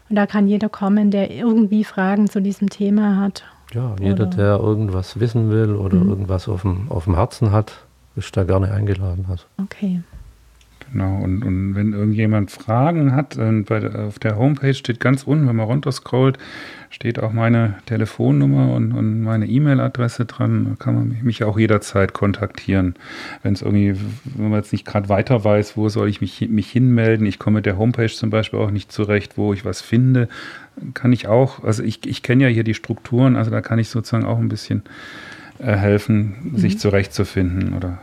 Und 0.09 0.15
da 0.15 0.27
kann 0.27 0.47
jeder 0.47 0.69
kommen, 0.69 1.09
der 1.09 1.31
irgendwie 1.31 1.83
Fragen 1.83 2.29
zu 2.29 2.41
diesem 2.41 2.69
Thema 2.69 3.17
hat. 3.17 3.43
Ja, 3.73 3.95
jeder, 3.99 4.25
der 4.25 4.57
irgendwas 4.57 5.19
wissen 5.19 5.49
will 5.49 5.75
oder 5.75 5.97
mhm. 5.97 6.09
irgendwas 6.09 6.49
auf 6.49 6.63
dem, 6.63 6.91
auf 6.91 7.05
dem 7.05 7.15
Herzen 7.15 7.51
hat, 7.51 7.85
ist 8.15 8.35
da 8.35 8.43
gerne 8.43 8.71
eingeladen. 8.71 9.25
Also. 9.29 9.45
Okay. 9.61 10.01
Genau, 10.91 11.19
und, 11.23 11.43
und 11.43 11.75
wenn 11.75 11.93
irgendjemand 11.93 12.51
Fragen 12.51 13.15
hat, 13.15 13.37
bei 13.37 13.79
der, 13.79 14.07
auf 14.07 14.19
der 14.19 14.37
Homepage 14.37 14.73
steht 14.73 14.99
ganz 14.99 15.23
unten, 15.23 15.47
wenn 15.47 15.55
man 15.55 15.65
runterscrollt, 15.65 16.37
steht 16.89 17.19
auch 17.19 17.31
meine 17.31 17.75
Telefonnummer 17.85 18.73
und, 18.73 18.91
und 18.91 19.21
meine 19.21 19.47
E-Mail-Adresse 19.47 20.25
dran. 20.25 20.65
Da 20.69 20.83
kann 20.83 20.95
man 20.95 21.17
mich 21.21 21.45
auch 21.45 21.57
jederzeit 21.57 22.11
kontaktieren. 22.11 22.95
Wenn 23.41 23.53
es 23.53 23.61
irgendwie, 23.61 23.95
wenn 24.35 24.49
man 24.49 24.59
jetzt 24.59 24.73
nicht 24.73 24.85
gerade 24.85 25.07
weiter 25.07 25.45
weiß, 25.45 25.77
wo 25.77 25.87
soll 25.87 26.09
ich 26.09 26.19
mich, 26.19 26.49
mich 26.49 26.69
hinmelden. 26.69 27.25
Ich 27.25 27.39
komme 27.39 27.59
mit 27.59 27.65
der 27.65 27.77
Homepage 27.77 28.11
zum 28.11 28.29
Beispiel 28.29 28.59
auch 28.59 28.71
nicht 28.71 28.91
zurecht, 28.91 29.37
wo 29.37 29.53
ich 29.53 29.63
was 29.63 29.79
finde, 29.79 30.27
kann 30.93 31.13
ich 31.13 31.27
auch, 31.27 31.63
also 31.63 31.83
ich, 31.83 32.05
ich 32.05 32.21
kenne 32.21 32.43
ja 32.43 32.49
hier 32.49 32.65
die 32.65 32.73
Strukturen, 32.73 33.37
also 33.37 33.49
da 33.49 33.61
kann 33.61 33.79
ich 33.79 33.87
sozusagen 33.87 34.25
auch 34.25 34.39
ein 34.39 34.49
bisschen 34.49 34.83
äh, 35.59 35.73
helfen, 35.73 36.35
mhm. 36.41 36.57
sich 36.57 36.79
zurechtzufinden 36.79 37.73
oder 37.73 37.99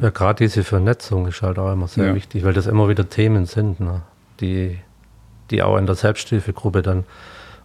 ja, 0.00 0.10
gerade 0.10 0.44
diese 0.44 0.64
Vernetzung 0.64 1.26
ist 1.26 1.42
halt 1.42 1.58
auch 1.58 1.72
immer 1.72 1.88
sehr 1.88 2.08
ja. 2.08 2.14
wichtig, 2.14 2.44
weil 2.44 2.52
das 2.52 2.66
immer 2.66 2.88
wieder 2.88 3.08
Themen 3.08 3.46
sind, 3.46 3.80
ne? 3.80 4.02
die, 4.40 4.78
die 5.50 5.62
auch 5.62 5.76
in 5.76 5.86
der 5.86 5.94
Selbsthilfegruppe 5.94 6.82
dann, 6.82 7.04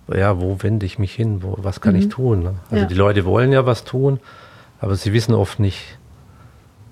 ja, 0.08 0.40
wo 0.40 0.62
wende 0.62 0.86
ich 0.86 1.00
mich 1.00 1.14
hin, 1.14 1.42
wo, 1.42 1.56
was 1.60 1.82
kann 1.82 1.94
mhm. 1.94 2.00
ich 2.00 2.10
tun? 2.10 2.44
Ne? 2.44 2.56
Also 2.70 2.84
ja. 2.84 2.88
die 2.88 2.96
Leute 2.96 3.26
wollen 3.26 3.52
ja 3.52 3.66
was 3.66 3.84
tun, 3.84 4.20
aber 4.80 4.96
sie 4.96 5.14
wissen 5.14 5.34
oft 5.34 5.60
nicht, 5.60 5.98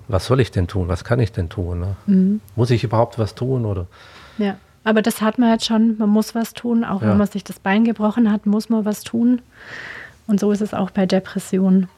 was 0.08 0.26
soll 0.26 0.40
ich 0.40 0.50
denn 0.50 0.66
tun, 0.66 0.88
was 0.88 1.04
kann 1.04 1.20
ich 1.20 1.32
denn 1.32 1.48
tun? 1.48 1.80
Ne? 1.80 1.96
Mhm. 2.06 2.40
Muss 2.56 2.70
ich 2.70 2.82
überhaupt 2.82 3.18
was 3.18 3.34
tun? 3.34 3.64
Oder? 3.64 3.86
Ja, 4.38 4.56
aber 4.82 5.02
das 5.02 5.20
hat 5.20 5.38
man 5.38 5.50
jetzt 5.50 5.66
schon, 5.66 5.96
man 5.98 6.08
muss 6.08 6.34
was 6.34 6.54
tun, 6.54 6.84
auch 6.84 7.02
ja. 7.02 7.08
wenn 7.08 7.18
man 7.18 7.28
sich 7.28 7.44
das 7.44 7.60
Bein 7.60 7.84
gebrochen 7.84 8.32
hat, 8.32 8.46
muss 8.46 8.68
man 8.68 8.84
was 8.84 9.02
tun. 9.04 9.42
Und 10.26 10.40
so 10.40 10.50
ist 10.50 10.60
es 10.60 10.74
auch 10.74 10.90
bei 10.90 11.06
Depressionen. 11.06 11.88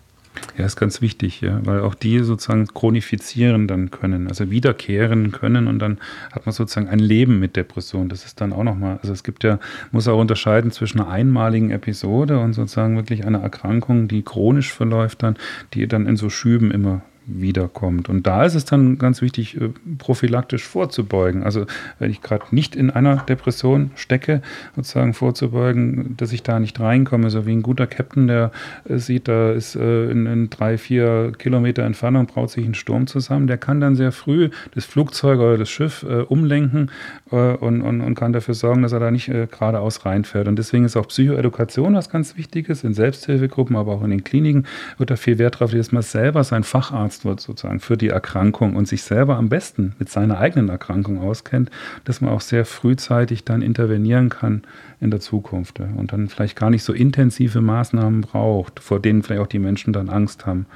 Ja, 0.56 0.66
ist 0.66 0.76
ganz 0.76 1.00
wichtig, 1.00 1.40
ja, 1.40 1.60
weil 1.64 1.80
auch 1.80 1.94
die 1.94 2.20
sozusagen 2.20 2.66
chronifizieren 2.66 3.68
dann 3.68 3.90
können, 3.90 4.28
also 4.28 4.50
wiederkehren 4.50 5.32
können 5.32 5.66
und 5.66 5.78
dann 5.78 5.98
hat 6.30 6.46
man 6.46 6.52
sozusagen 6.52 6.88
ein 6.88 6.98
Leben 6.98 7.38
mit 7.38 7.56
Depression. 7.56 8.08
Das 8.08 8.24
ist 8.24 8.40
dann 8.40 8.52
auch 8.52 8.64
nochmal, 8.64 8.98
also 9.02 9.12
es 9.12 9.24
gibt 9.24 9.44
ja, 9.44 9.58
muss 9.92 10.08
auch 10.08 10.18
unterscheiden 10.18 10.70
zwischen 10.70 11.00
einer 11.00 11.10
einmaligen 11.10 11.70
Episode 11.70 12.38
und 12.38 12.52
sozusagen 12.52 12.96
wirklich 12.96 13.26
einer 13.26 13.40
Erkrankung, 13.40 14.08
die 14.08 14.22
chronisch 14.22 14.72
verläuft 14.72 15.22
dann, 15.22 15.36
die 15.74 15.86
dann 15.86 16.06
in 16.06 16.16
so 16.16 16.28
Schüben 16.28 16.70
immer 16.70 17.02
wiederkommt. 17.26 18.08
Und 18.08 18.26
da 18.26 18.44
ist 18.44 18.54
es 18.54 18.64
dann 18.64 18.98
ganz 18.98 19.22
wichtig, 19.22 19.60
äh, 19.60 19.70
prophylaktisch 19.98 20.64
vorzubeugen. 20.64 21.42
Also 21.42 21.66
wenn 21.98 22.10
ich 22.10 22.20
gerade 22.20 22.44
nicht 22.50 22.74
in 22.74 22.90
einer 22.90 23.16
Depression 23.16 23.90
stecke, 23.94 24.42
sozusagen 24.76 25.14
vorzubeugen, 25.14 26.16
dass 26.16 26.32
ich 26.32 26.42
da 26.42 26.58
nicht 26.58 26.80
reinkomme. 26.80 27.30
So 27.30 27.46
wie 27.46 27.52
ein 27.52 27.62
guter 27.62 27.86
Captain, 27.86 28.26
der 28.26 28.50
äh, 28.88 28.98
sieht, 28.98 29.28
da 29.28 29.52
ist 29.52 29.76
äh, 29.76 30.10
in, 30.10 30.26
in, 30.26 30.50
drei, 30.50 30.78
vier 30.78 31.32
Kilometer 31.38 31.84
Entfernung 31.84 32.26
braut 32.26 32.50
sich 32.50 32.66
ein 32.66 32.74
Sturm 32.74 33.06
zusammen. 33.06 33.46
Der 33.46 33.58
kann 33.58 33.80
dann 33.80 33.94
sehr 33.94 34.12
früh 34.12 34.50
das 34.74 34.84
Flugzeug 34.84 35.38
oder 35.38 35.58
das 35.58 35.70
Schiff 35.70 36.04
umlenken 36.28 36.90
und, 37.30 37.82
und, 37.82 38.00
und, 38.00 38.14
kann 38.14 38.32
dafür 38.32 38.54
sorgen, 38.54 38.82
dass 38.82 38.92
er 38.92 39.00
da 39.00 39.10
nicht 39.10 39.26
geradeaus 39.26 40.04
reinfährt. 40.04 40.48
Und 40.48 40.56
deswegen 40.56 40.84
ist 40.84 40.96
auch 40.96 41.08
Psychoedukation 41.08 41.94
was 41.94 42.10
ganz 42.10 42.36
Wichtiges. 42.36 42.84
In 42.84 42.94
Selbsthilfegruppen, 42.94 43.76
aber 43.76 43.92
auch 43.92 44.02
in 44.02 44.10
den 44.10 44.24
Kliniken 44.24 44.66
wird 44.98 45.10
da 45.10 45.16
viel 45.16 45.38
Wert 45.38 45.60
drauf, 45.60 45.72
dass 45.72 45.92
man 45.92 46.02
selber 46.02 46.44
sein 46.44 46.64
Facharzt 46.64 47.11
Facharzt 47.12 47.24
wird 47.24 47.40
sozusagen 47.40 47.80
für 47.80 47.96
die 47.96 48.08
Erkrankung 48.08 48.74
und 48.76 48.88
sich 48.88 49.02
selber 49.02 49.36
am 49.36 49.48
besten 49.48 49.94
mit 49.98 50.08
seiner 50.08 50.38
eigenen 50.38 50.68
Erkrankung 50.68 51.20
auskennt, 51.20 51.70
dass 52.04 52.20
man 52.20 52.30
auch 52.30 52.40
sehr 52.40 52.64
frühzeitig 52.64 53.44
dann 53.44 53.62
intervenieren 53.62 54.28
kann 54.28 54.62
in 55.00 55.10
der 55.10 55.20
Zukunft 55.20 55.80
und 55.80 56.12
dann 56.12 56.28
vielleicht 56.28 56.56
gar 56.56 56.70
nicht 56.70 56.82
so 56.82 56.92
intensive 56.92 57.60
Maßnahmen 57.60 58.22
braucht, 58.22 58.80
vor 58.80 59.00
denen 59.00 59.22
vielleicht 59.22 59.42
auch 59.42 59.46
die 59.46 59.58
Menschen 59.58 59.92
dann 59.92 60.08
Angst 60.08 60.46
haben 60.46 60.66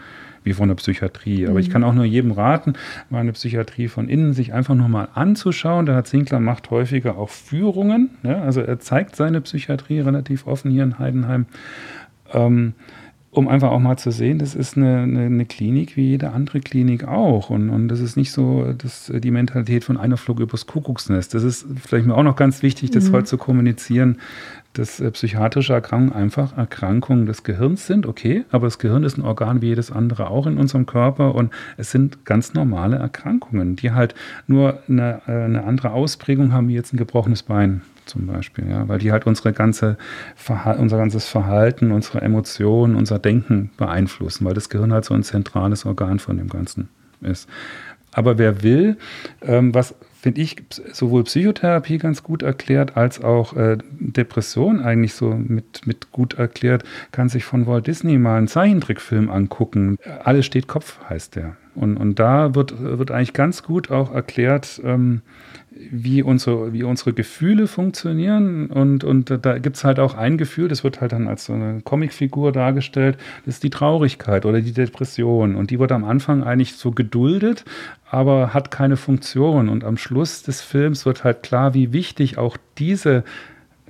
wie 0.44 0.52
von 0.52 0.68
der 0.68 0.76
Psychiatrie. 0.76 1.46
Aber 1.46 1.54
mhm. 1.54 1.60
ich 1.60 1.70
kann 1.70 1.82
auch 1.82 1.94
nur 1.94 2.04
jedem 2.04 2.30
raten, 2.30 2.74
mal 3.10 3.18
eine 3.18 3.32
Psychiatrie 3.32 3.88
von 3.88 4.08
innen 4.08 4.32
sich 4.32 4.52
einfach 4.52 4.76
nur 4.76 4.88
mal 4.88 5.08
anzuschauen. 5.12 5.86
Der 5.86 5.96
Herr 5.96 6.04
Zinkler 6.04 6.38
macht 6.38 6.70
häufiger 6.70 7.18
auch 7.18 7.30
Führungen. 7.30 8.10
Ja, 8.22 8.42
also 8.42 8.60
er 8.60 8.78
zeigt 8.78 9.16
seine 9.16 9.40
Psychiatrie 9.40 9.98
relativ 9.98 10.46
offen 10.46 10.70
hier 10.70 10.84
in 10.84 11.00
Heidenheim. 11.00 11.46
Ähm, 12.32 12.74
um 13.36 13.48
einfach 13.48 13.70
auch 13.70 13.80
mal 13.80 13.98
zu 13.98 14.10
sehen, 14.10 14.38
das 14.38 14.54
ist 14.54 14.78
eine, 14.78 15.02
eine, 15.02 15.26
eine, 15.26 15.44
Klinik 15.44 15.96
wie 15.96 16.08
jede 16.08 16.32
andere 16.32 16.60
Klinik 16.60 17.06
auch. 17.06 17.50
Und, 17.50 17.68
und 17.68 17.88
das 17.88 18.00
ist 18.00 18.16
nicht 18.16 18.32
so 18.32 18.72
dass 18.72 19.12
die 19.14 19.30
Mentalität 19.30 19.84
von 19.84 19.98
einer 19.98 20.16
Flug 20.16 20.40
übers 20.40 20.66
Kuckucksnest. 20.66 21.34
Das 21.34 21.42
ist 21.42 21.66
vielleicht 21.84 22.06
mir 22.06 22.14
auch 22.14 22.22
noch 22.22 22.36
ganz 22.36 22.62
wichtig, 22.62 22.92
das 22.92 23.10
mhm. 23.10 23.12
heute 23.12 23.24
zu 23.26 23.36
kommunizieren, 23.36 24.18
dass 24.72 25.00
äh, 25.00 25.10
psychiatrische 25.10 25.74
Erkrankungen 25.74 26.14
einfach 26.14 26.56
Erkrankungen 26.56 27.26
des 27.26 27.42
Gehirns 27.42 27.86
sind, 27.86 28.06
okay, 28.06 28.44
aber 28.50 28.66
das 28.66 28.78
Gehirn 28.78 29.04
ist 29.04 29.18
ein 29.18 29.22
Organ 29.22 29.60
wie 29.60 29.66
jedes 29.66 29.90
andere 29.90 30.30
auch 30.30 30.46
in 30.46 30.56
unserem 30.56 30.86
Körper 30.86 31.34
und 31.34 31.52
es 31.76 31.90
sind 31.90 32.24
ganz 32.24 32.54
normale 32.54 32.96
Erkrankungen, 32.96 33.76
die 33.76 33.92
halt 33.92 34.14
nur 34.46 34.80
eine, 34.88 35.20
äh, 35.26 35.32
eine 35.32 35.64
andere 35.64 35.90
Ausprägung 35.90 36.52
haben 36.52 36.68
wie 36.68 36.74
jetzt 36.74 36.94
ein 36.94 36.98
gebrochenes 36.98 37.42
Bein 37.42 37.82
zum 38.06 38.26
Beispiel, 38.26 38.68
ja, 38.68 38.88
weil 38.88 38.98
die 38.98 39.12
halt 39.12 39.26
unsere 39.26 39.52
ganze 39.52 39.98
unser 40.78 40.96
ganzes 40.98 41.26
Verhalten, 41.26 41.92
unsere 41.92 42.22
Emotionen, 42.22 42.94
unser 42.96 43.18
Denken 43.18 43.70
beeinflussen, 43.76 44.44
weil 44.44 44.54
das 44.54 44.68
Gehirn 44.68 44.92
halt 44.92 45.04
so 45.04 45.14
ein 45.14 45.22
zentrales 45.22 45.84
Organ 45.84 46.18
von 46.18 46.36
dem 46.36 46.48
Ganzen 46.48 46.88
ist. 47.20 47.48
Aber 48.12 48.38
wer 48.38 48.62
will, 48.62 48.96
ähm, 49.42 49.74
was 49.74 49.94
finde 50.26 50.40
ich, 50.40 50.56
sowohl 50.92 51.22
Psychotherapie 51.22 51.98
ganz 51.98 52.24
gut 52.24 52.42
erklärt, 52.42 52.96
als 52.96 53.22
auch 53.22 53.52
äh, 53.52 53.78
Depression 54.00 54.80
eigentlich 54.80 55.14
so 55.14 55.30
mit, 55.30 55.86
mit 55.86 56.10
gut 56.10 56.34
erklärt, 56.34 56.82
kann 57.12 57.28
sich 57.28 57.44
von 57.44 57.68
Walt 57.68 57.86
Disney 57.86 58.18
mal 58.18 58.38
einen 58.38 58.48
Zeichentrickfilm 58.48 59.30
angucken. 59.30 59.98
Alles 60.24 60.44
steht 60.44 60.66
Kopf, 60.66 60.98
heißt 61.08 61.36
der. 61.36 61.56
Und, 61.76 61.96
und 61.96 62.18
da 62.18 62.56
wird, 62.56 62.74
wird 62.80 63.12
eigentlich 63.12 63.34
ganz 63.34 63.62
gut 63.62 63.92
auch 63.92 64.12
erklärt, 64.12 64.80
ähm, 64.82 65.22
wie 65.90 66.22
unsere, 66.22 66.72
wie 66.72 66.82
unsere 66.82 67.12
Gefühle 67.12 67.66
funktionieren. 67.66 68.66
Und, 68.66 69.04
und 69.04 69.30
da 69.44 69.58
gibt 69.58 69.76
es 69.76 69.84
halt 69.84 69.98
auch 69.98 70.14
ein 70.14 70.38
Gefühl, 70.38 70.68
das 70.68 70.84
wird 70.84 71.00
halt 71.00 71.12
dann 71.12 71.28
als 71.28 71.46
so 71.46 71.52
eine 71.52 71.80
Comicfigur 71.82 72.52
dargestellt, 72.52 73.18
das 73.44 73.56
ist 73.56 73.62
die 73.62 73.70
Traurigkeit 73.70 74.46
oder 74.46 74.60
die 74.60 74.72
Depression. 74.72 75.54
Und 75.54 75.70
die 75.70 75.78
wird 75.78 75.92
am 75.92 76.04
Anfang 76.04 76.42
eigentlich 76.42 76.76
so 76.76 76.90
geduldet, 76.90 77.64
aber 78.10 78.54
hat 78.54 78.70
keine 78.70 78.96
Funktion. 78.96 79.68
Und 79.68 79.84
am 79.84 79.96
Schluss 79.96 80.42
des 80.42 80.62
Films 80.62 81.06
wird 81.06 81.24
halt 81.24 81.42
klar, 81.42 81.74
wie 81.74 81.92
wichtig 81.92 82.38
auch 82.38 82.56
diese 82.78 83.24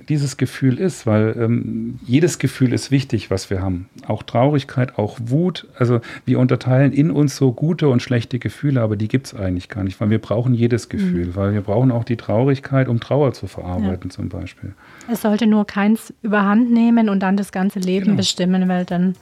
dieses 0.09 0.37
Gefühl 0.37 0.79
ist, 0.79 1.05
weil 1.05 1.35
ähm, 1.37 1.99
jedes 2.05 2.39
Gefühl 2.39 2.73
ist 2.73 2.91
wichtig, 2.91 3.29
was 3.29 3.49
wir 3.49 3.61
haben. 3.61 3.89
Auch 4.07 4.23
Traurigkeit, 4.23 4.97
auch 4.97 5.17
Wut. 5.21 5.67
Also 5.77 5.99
wir 6.25 6.39
unterteilen 6.39 6.93
in 6.93 7.11
uns 7.11 7.35
so 7.35 7.51
gute 7.51 7.89
und 7.89 8.01
schlechte 8.01 8.39
Gefühle, 8.39 8.81
aber 8.81 8.95
die 8.95 9.07
gibt 9.07 9.27
es 9.27 9.33
eigentlich 9.33 9.69
gar 9.69 9.83
nicht, 9.83 9.99
weil 9.99 10.09
wir 10.09 10.19
brauchen 10.19 10.53
jedes 10.53 10.89
Gefühl, 10.89 11.27
mhm. 11.27 11.35
weil 11.35 11.53
wir 11.53 11.61
brauchen 11.61 11.91
auch 11.91 12.03
die 12.03 12.17
Traurigkeit, 12.17 12.87
um 12.87 12.99
Trauer 12.99 13.33
zu 13.33 13.47
verarbeiten 13.47 14.09
ja. 14.09 14.15
zum 14.15 14.29
Beispiel. 14.29 14.73
Es 15.11 15.21
sollte 15.21 15.47
nur 15.47 15.65
keins 15.65 16.13
überhand 16.21 16.71
nehmen 16.71 17.09
und 17.09 17.19
dann 17.21 17.37
das 17.37 17.51
ganze 17.51 17.79
Leben 17.79 18.05
genau. 18.05 18.17
bestimmen, 18.17 18.67
weil 18.69 18.85
dann 18.85 19.15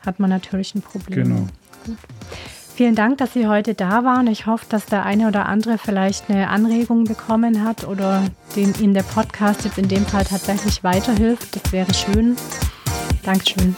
hat 0.00 0.20
man 0.20 0.30
natürlich 0.30 0.74
ein 0.74 0.82
Problem. 0.82 1.24
Genau. 1.24 1.48
Gut. 1.84 1.96
Vielen 2.74 2.96
Dank, 2.96 3.18
dass 3.18 3.32
Sie 3.32 3.46
heute 3.46 3.74
da 3.74 4.02
waren. 4.02 4.26
Ich 4.26 4.46
hoffe, 4.46 4.66
dass 4.68 4.86
der 4.86 5.04
eine 5.04 5.28
oder 5.28 5.46
andere 5.46 5.78
vielleicht 5.78 6.28
eine 6.28 6.48
Anregung 6.48 7.04
bekommen 7.04 7.62
hat 7.62 7.86
oder 7.86 8.24
dem 8.56 8.74
Ihnen 8.80 8.94
der 8.94 9.04
Podcast 9.04 9.64
jetzt 9.64 9.78
in 9.78 9.88
dem 9.88 10.04
Fall 10.04 10.24
tatsächlich 10.24 10.82
weiterhilft. 10.82 11.54
Das 11.54 11.72
wäre 11.72 11.94
schön. 11.94 12.34
Dankeschön. 13.22 13.76